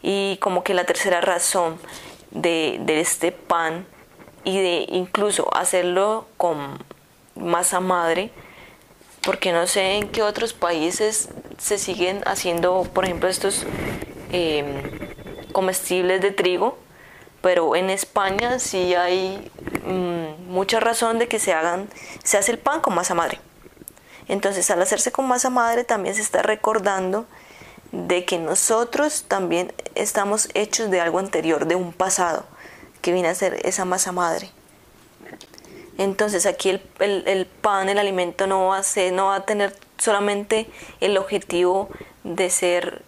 [0.01, 1.79] Y como que la tercera razón
[2.31, 3.87] de, de este pan
[4.45, 6.79] y de incluso hacerlo con
[7.35, 8.31] masa madre,
[9.23, 13.66] porque no sé en qué otros países se siguen haciendo, por ejemplo, estos
[14.33, 14.83] em,
[15.53, 16.79] comestibles de trigo,
[17.41, 19.51] pero en España sí hay
[19.86, 21.89] mm, mucha razón de que se hagan,
[22.24, 23.41] se hace el pan con masa madre.
[24.28, 27.26] Entonces, al hacerse con masa madre también se está recordando
[27.93, 32.45] de que nosotros también estamos hechos de algo anterior, de un pasado,
[33.01, 34.51] que viene a ser esa masa madre.
[35.97, 36.70] Entonces aquí
[37.01, 40.68] el, pan, el alimento no va, a ser, no va a tener solamente
[41.01, 41.89] el objetivo
[42.22, 43.03] de ser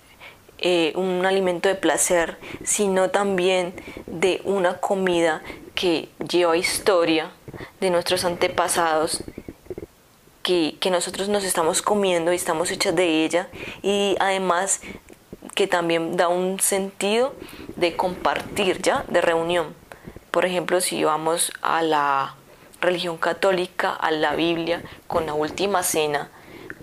[0.61, 3.75] eh, un alimento de placer, sino también
[4.07, 5.43] de una comida
[5.75, 7.31] que lleva historia
[7.81, 9.23] de nuestros antepasados,
[10.43, 13.49] que, que nosotros nos estamos comiendo y estamos hechas de ella,
[13.83, 14.81] y además
[15.55, 17.35] que también da un sentido
[17.77, 19.05] de compartir, ¿ya?
[19.09, 19.75] De reunión.
[20.31, 22.35] Por ejemplo, si vamos a la
[22.81, 26.31] religión católica a la Biblia con la última cena,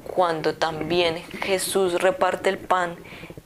[0.08, 2.98] cuando también Jesús reparte el pan,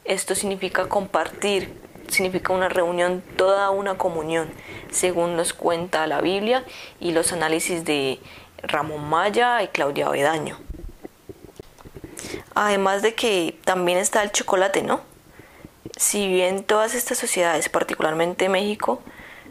[0.05, 1.73] esto significa compartir,
[2.07, 4.49] significa una reunión, toda una comunión,
[4.91, 6.65] según nos cuenta la Biblia
[6.99, 8.19] y los análisis de
[8.63, 10.57] Ramón Maya y Claudia Bedaño.
[12.53, 15.01] Además de que también está el chocolate, ¿no?
[15.97, 19.01] Si bien todas estas sociedades, particularmente México,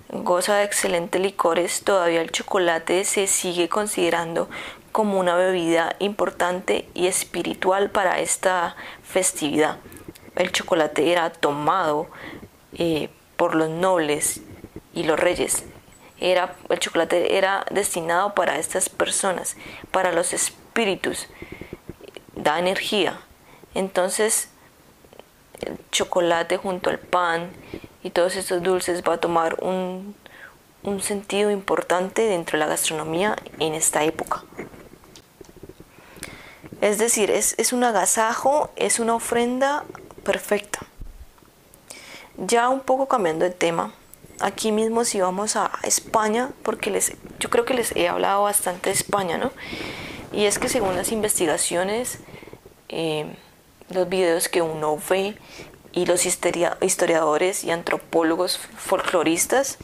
[0.08, 4.48] goza de excelentes licores, todavía el chocolate se sigue considerando
[4.92, 9.78] como una bebida importante y espiritual para esta festividad.
[10.40, 12.08] El chocolate era tomado
[12.72, 14.40] eh, por los nobles
[14.94, 15.64] y los reyes.
[16.18, 19.58] Era, el chocolate era destinado para estas personas,
[19.90, 21.26] para los espíritus,
[22.34, 23.20] da energía.
[23.74, 24.48] Entonces,
[25.60, 27.50] el chocolate junto al pan
[28.02, 30.16] y todos estos dulces va a tomar un,
[31.02, 34.42] sentido importante dentro de la gastronomía en esta época.
[36.80, 39.84] Es decir, es, es un agasajo, es una ofrenda
[40.20, 40.80] perfecta.
[42.36, 43.92] Ya un poco cambiando de tema,
[44.40, 48.90] aquí mismo si vamos a España, porque les, yo creo que les he hablado bastante
[48.90, 49.52] de España, ¿no?
[50.32, 52.18] Y es que según las investigaciones,
[52.88, 53.26] eh,
[53.90, 55.36] los videos que uno ve
[55.92, 59.78] y los historiadores y antropólogos folcloristas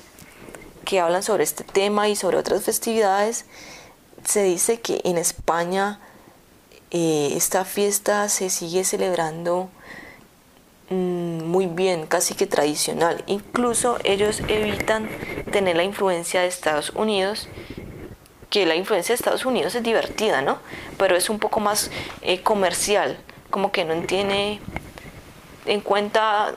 [0.84, 3.44] que hablan sobre este tema y sobre otras festividades,
[4.24, 6.00] se dice que en España
[6.90, 9.68] eh, esta fiesta se sigue celebrando
[10.90, 13.24] muy bien, casi que tradicional.
[13.26, 15.08] Incluso ellos evitan
[15.50, 17.48] tener la influencia de Estados Unidos,
[18.50, 20.58] que la influencia de Estados Unidos es divertida, ¿no?
[20.98, 21.90] Pero es un poco más
[22.22, 23.18] eh, comercial,
[23.50, 24.60] como que no tiene
[25.66, 26.54] en cuenta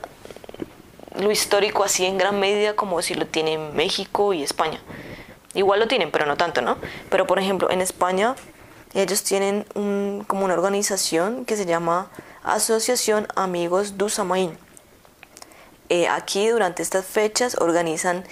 [1.18, 4.80] lo histórico así en gran medida como si lo tienen México y España.
[5.56, 6.78] Igual lo tienen, pero no tanto, ¿no?
[7.10, 8.36] Pero por ejemplo, en España
[8.94, 12.10] ellos tienen un, como una organización que se llama
[12.44, 14.58] Asociación Amigos du Samaín.
[15.90, 18.24] Eh, aquí durante estas fechas organizan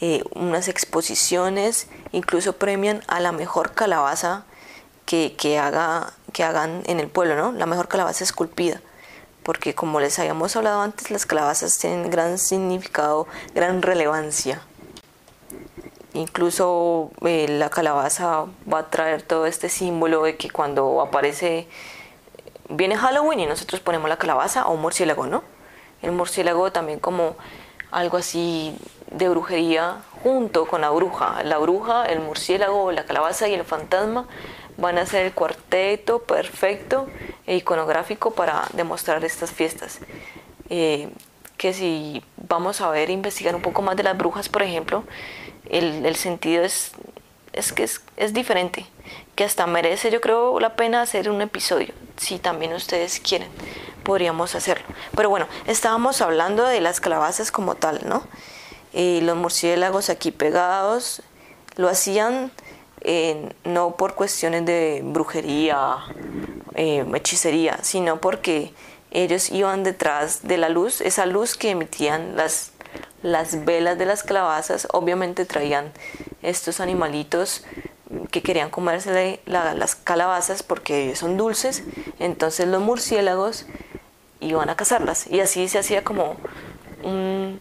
[0.00, 4.44] eh, unas exposiciones, incluso premian a la mejor calabaza
[5.06, 7.52] que, que, haga, que hagan en el pueblo, ¿no?
[7.52, 8.80] La mejor calabaza esculpida
[9.46, 14.60] porque como les habíamos hablado antes, las calabazas tienen gran significado, gran relevancia.
[16.14, 21.68] Incluso eh, la calabaza va a traer todo este símbolo de que cuando aparece,
[22.68, 25.42] viene Halloween y nosotros ponemos la calabaza o un murciélago, ¿no?
[26.02, 27.36] El murciélago también como
[27.90, 28.76] algo así
[29.10, 31.42] de brujería junto con la bruja.
[31.44, 34.26] La bruja, el murciélago, la calabaza y el fantasma
[34.76, 37.06] van a ser el cuarteto perfecto
[37.46, 40.00] e iconográfico para demostrar estas fiestas.
[40.68, 41.08] Eh,
[41.56, 45.04] que si vamos a ver, investigar un poco más de las brujas, por ejemplo,
[45.70, 46.92] el, el sentido es,
[47.56, 48.86] es que es, diferente,
[49.34, 53.48] que hasta merece yo creo la pena hacer un episodio, si también ustedes quieren,
[54.04, 54.86] podríamos hacerlo.
[55.16, 58.22] Pero bueno, estábamos hablando de las calabazas como tal, ¿no?
[58.92, 61.22] Y los murciélagos aquí pegados,
[61.76, 62.52] lo hacían
[63.64, 65.96] no por cuestiones de brujería,
[66.74, 68.72] eh, hechicería, sino porque
[69.10, 72.72] ellos iban detrás de la luz, esa luz que emitían las,
[73.22, 75.92] las velas de las calabazas, obviamente traían
[76.42, 77.64] estos animalitos
[78.30, 81.82] que querían comerse las calabazas porque son dulces,
[82.18, 83.66] entonces los murciélagos
[84.40, 85.26] iban a cazarlas.
[85.26, 86.36] Y así se hacía como
[87.02, 87.60] un,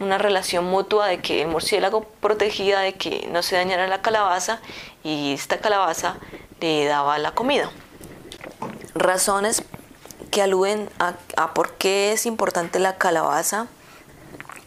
[0.00, 4.60] una relación mutua de que el murciélago protegía de que no se dañara la calabaza
[5.02, 6.16] y esta calabaza
[6.60, 7.70] le daba la comida.
[8.94, 9.62] Razones
[10.30, 13.66] que aluden a, por qué es importante la calabaza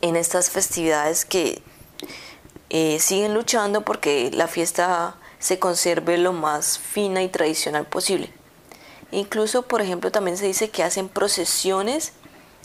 [0.01, 1.61] en estas festividades que
[2.69, 8.31] eh, siguen luchando porque la fiesta se conserve lo más fina y tradicional posible.
[9.11, 12.13] Incluso, por ejemplo, también se dice que hacen procesiones,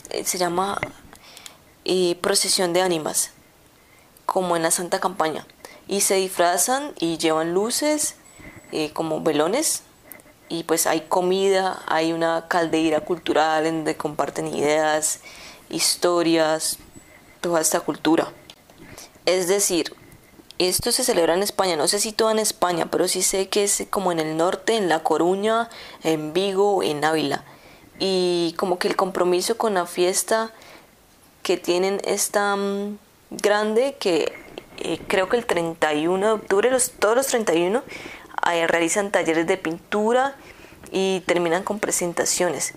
[0.09, 0.79] eh, se llama
[1.83, 3.31] y procesión de ánimas,
[4.25, 5.45] como en la Santa Campaña.
[5.87, 8.15] Y se disfrazan y llevan luces
[8.71, 9.83] eh, como velones
[10.49, 15.19] y pues hay comida, hay una caldera cultural en donde comparten ideas,
[15.69, 16.77] historias,
[17.41, 18.31] toda esta cultura.
[19.25, 19.93] Es decir,
[20.59, 23.63] esto se celebra en España, no sé si todo en España, pero sí sé que
[23.63, 25.69] es como en el norte, en La Coruña,
[26.03, 27.43] en Vigo, en Ávila.
[27.99, 30.51] Y como que el compromiso con la fiesta
[31.43, 32.97] que tienen esta mm,
[33.29, 34.33] grande que
[34.77, 36.69] eh, creo que el 31 de octubre,
[36.99, 37.83] todos los 31,
[38.67, 40.35] realizan talleres de pintura
[40.91, 42.73] y terminan con presentaciones.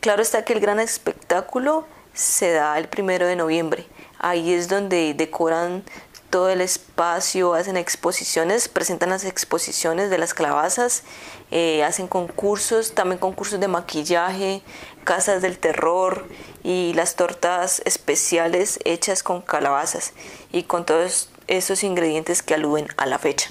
[0.00, 3.86] Claro está que el gran espectáculo se da el primero de noviembre.
[4.18, 5.82] Ahí es donde decoran
[6.30, 11.02] todo el espacio, hacen exposiciones, presentan las exposiciones de las calabazas,
[11.50, 14.62] eh, hacen concursos, también concursos de maquillaje,
[15.02, 16.26] casas del terror
[16.62, 20.12] y las tortas especiales hechas con calabazas
[20.52, 23.50] y con todos esos ingredientes que aluden a la fecha.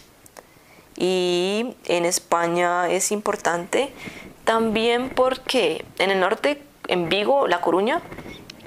[0.96, 3.94] Y en España es importante
[4.46, 8.02] también porque en el norte, en Vigo, La Coruña,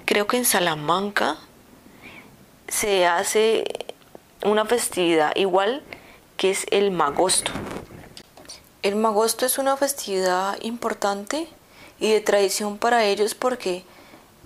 [0.04, 1.36] creo que en Salamanca
[2.68, 3.64] se hace
[4.44, 5.82] una festividad igual
[6.36, 7.52] que es el magosto.
[8.82, 11.46] El magosto es una festividad importante
[12.00, 13.84] y de tradición para ellos porque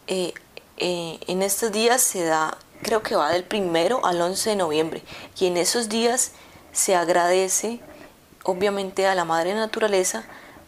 [0.09, 0.34] eh,
[0.76, 5.02] eh, en estos días se da, creo que va del primero al 11 de noviembre
[5.38, 6.32] y en esos días
[6.72, 7.80] se agradece
[8.44, 10.24] obviamente a la madre naturaleza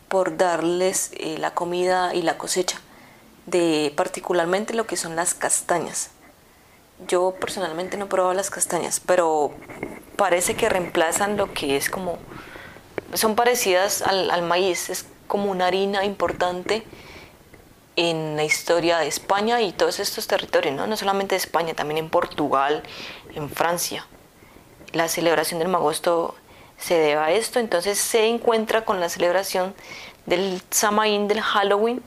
[0.08, 2.80] por darles eh, la comida y la cosecha
[3.50, 6.10] de particularmente lo que son las castañas.
[7.06, 9.52] Yo personalmente no he probado las castañas, pero
[10.16, 12.18] parece que reemplazan lo que es como...
[13.14, 16.84] Son parecidas al, maíz, es como una harina importante
[17.96, 20.86] en la historia de España y todos estos territorios, ¿no?
[20.86, 22.82] no solamente de España, también en Portugal,
[23.34, 24.06] en Francia.
[24.92, 26.34] La celebración del Magosto
[26.76, 29.74] se debe a esto, entonces se encuentra con la celebración
[30.26, 32.02] del Samaín, del Halloween,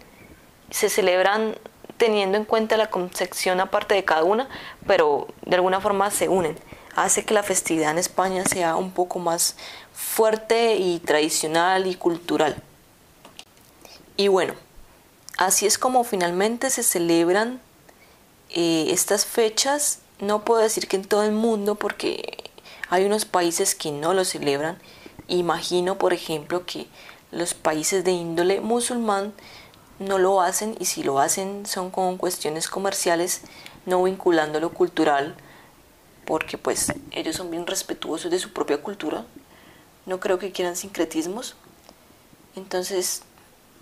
[0.71, 1.55] se celebran
[1.97, 4.49] teniendo en cuenta la concepción aparte de cada una,
[4.87, 6.57] pero de alguna forma se unen.
[6.95, 9.55] Hace que la festividad en España sea un poco más
[9.93, 12.55] fuerte y tradicional y cultural.
[14.17, 14.55] Y bueno,
[15.37, 17.61] así es como finalmente se celebran
[18.49, 19.99] eh, estas fechas.
[20.19, 22.51] No puedo decir que en todo el mundo porque
[22.89, 24.79] hay unos países que no lo celebran.
[25.27, 26.87] Imagino, por ejemplo, que
[27.31, 29.33] los países de índole musulmán
[30.01, 33.41] no lo hacen y si lo hacen son con cuestiones comerciales,
[33.85, 35.35] no vinculando lo cultural,
[36.25, 39.25] porque pues ellos son bien respetuosos de su propia cultura.
[40.05, 41.55] No creo que quieran sincretismos.
[42.55, 43.21] Entonces,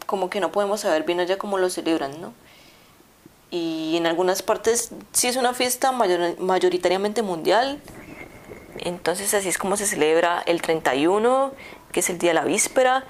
[0.05, 2.33] como que no podemos saber bien allá cómo lo celebran, ¿no?
[3.51, 7.81] Y en algunas partes sí es una fiesta mayoritariamente mundial.
[8.77, 11.51] Entonces así es como se celebra el 31,
[11.91, 13.05] que es el día de la víspera,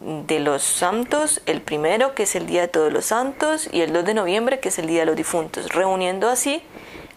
[0.00, 3.92] de los santos, el primero, que es el Día de Todos los Santos, y el
[3.92, 6.62] 2 de noviembre, que es el Día de los Difuntos, reuniendo así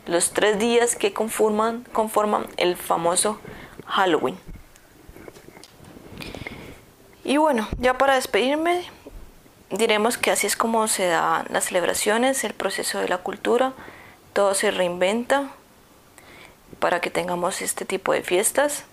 [0.05, 3.39] los tres días que conforman, conforman el famoso
[3.85, 4.37] Halloween.
[7.23, 8.83] Y bueno, ya para despedirme,
[9.69, 13.73] diremos que así es como se dan las celebraciones, el proceso de la cultura,
[14.33, 15.51] todo se reinventa
[16.79, 18.83] para que tengamos este tipo de fiestas.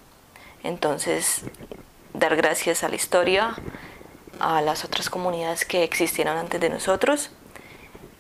[0.63, 1.43] Entonces,
[2.21, 3.57] dar gracias a la historia,
[4.39, 7.31] a las otras comunidades que existieron antes de nosotros.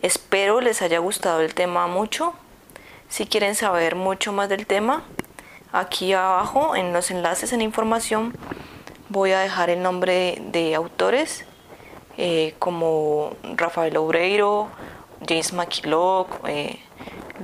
[0.01, 2.32] Espero les haya gustado el tema mucho.
[3.11, 5.05] Si quieren saber mucho más del tema,
[5.70, 8.34] aquí abajo en los enlaces en información
[9.11, 11.44] voy a dejar el nombre de autores
[12.16, 14.68] eh, como Rafael Obreiro,
[15.28, 16.80] James McKillock, eh,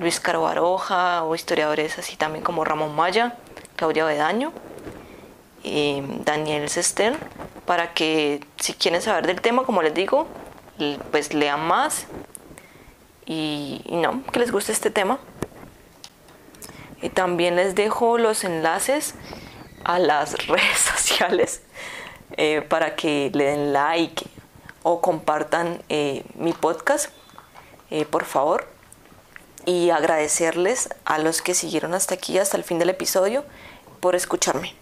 [0.00, 3.36] Luis Caro Baroja o historiadores así también como Ramón Maya,
[3.76, 4.52] Claudia Bedaño
[6.24, 7.16] Daniel Sester
[7.66, 10.28] para que si quieren saber del tema, como les digo,
[11.10, 12.06] pues lean más
[13.26, 15.18] y, no, que les guste este tema.
[17.02, 19.14] Y también les dejo los enlaces
[19.84, 21.60] a las redes sociales
[22.36, 24.24] eh, para que le den like
[24.82, 27.10] o compartan eh, mi podcast,
[27.90, 28.68] eh, por favor.
[29.64, 33.44] Y agradecerles a los que siguieron hasta aquí, hasta el fin del episodio,
[33.98, 34.76] por escucharme.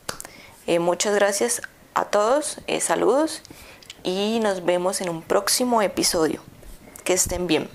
[0.66, 1.60] Eh, muchas gracias
[1.92, 3.42] a todos, eh, saludos
[4.02, 6.40] y nos vemos en un próximo episodio.
[7.04, 7.68] Que estén bien.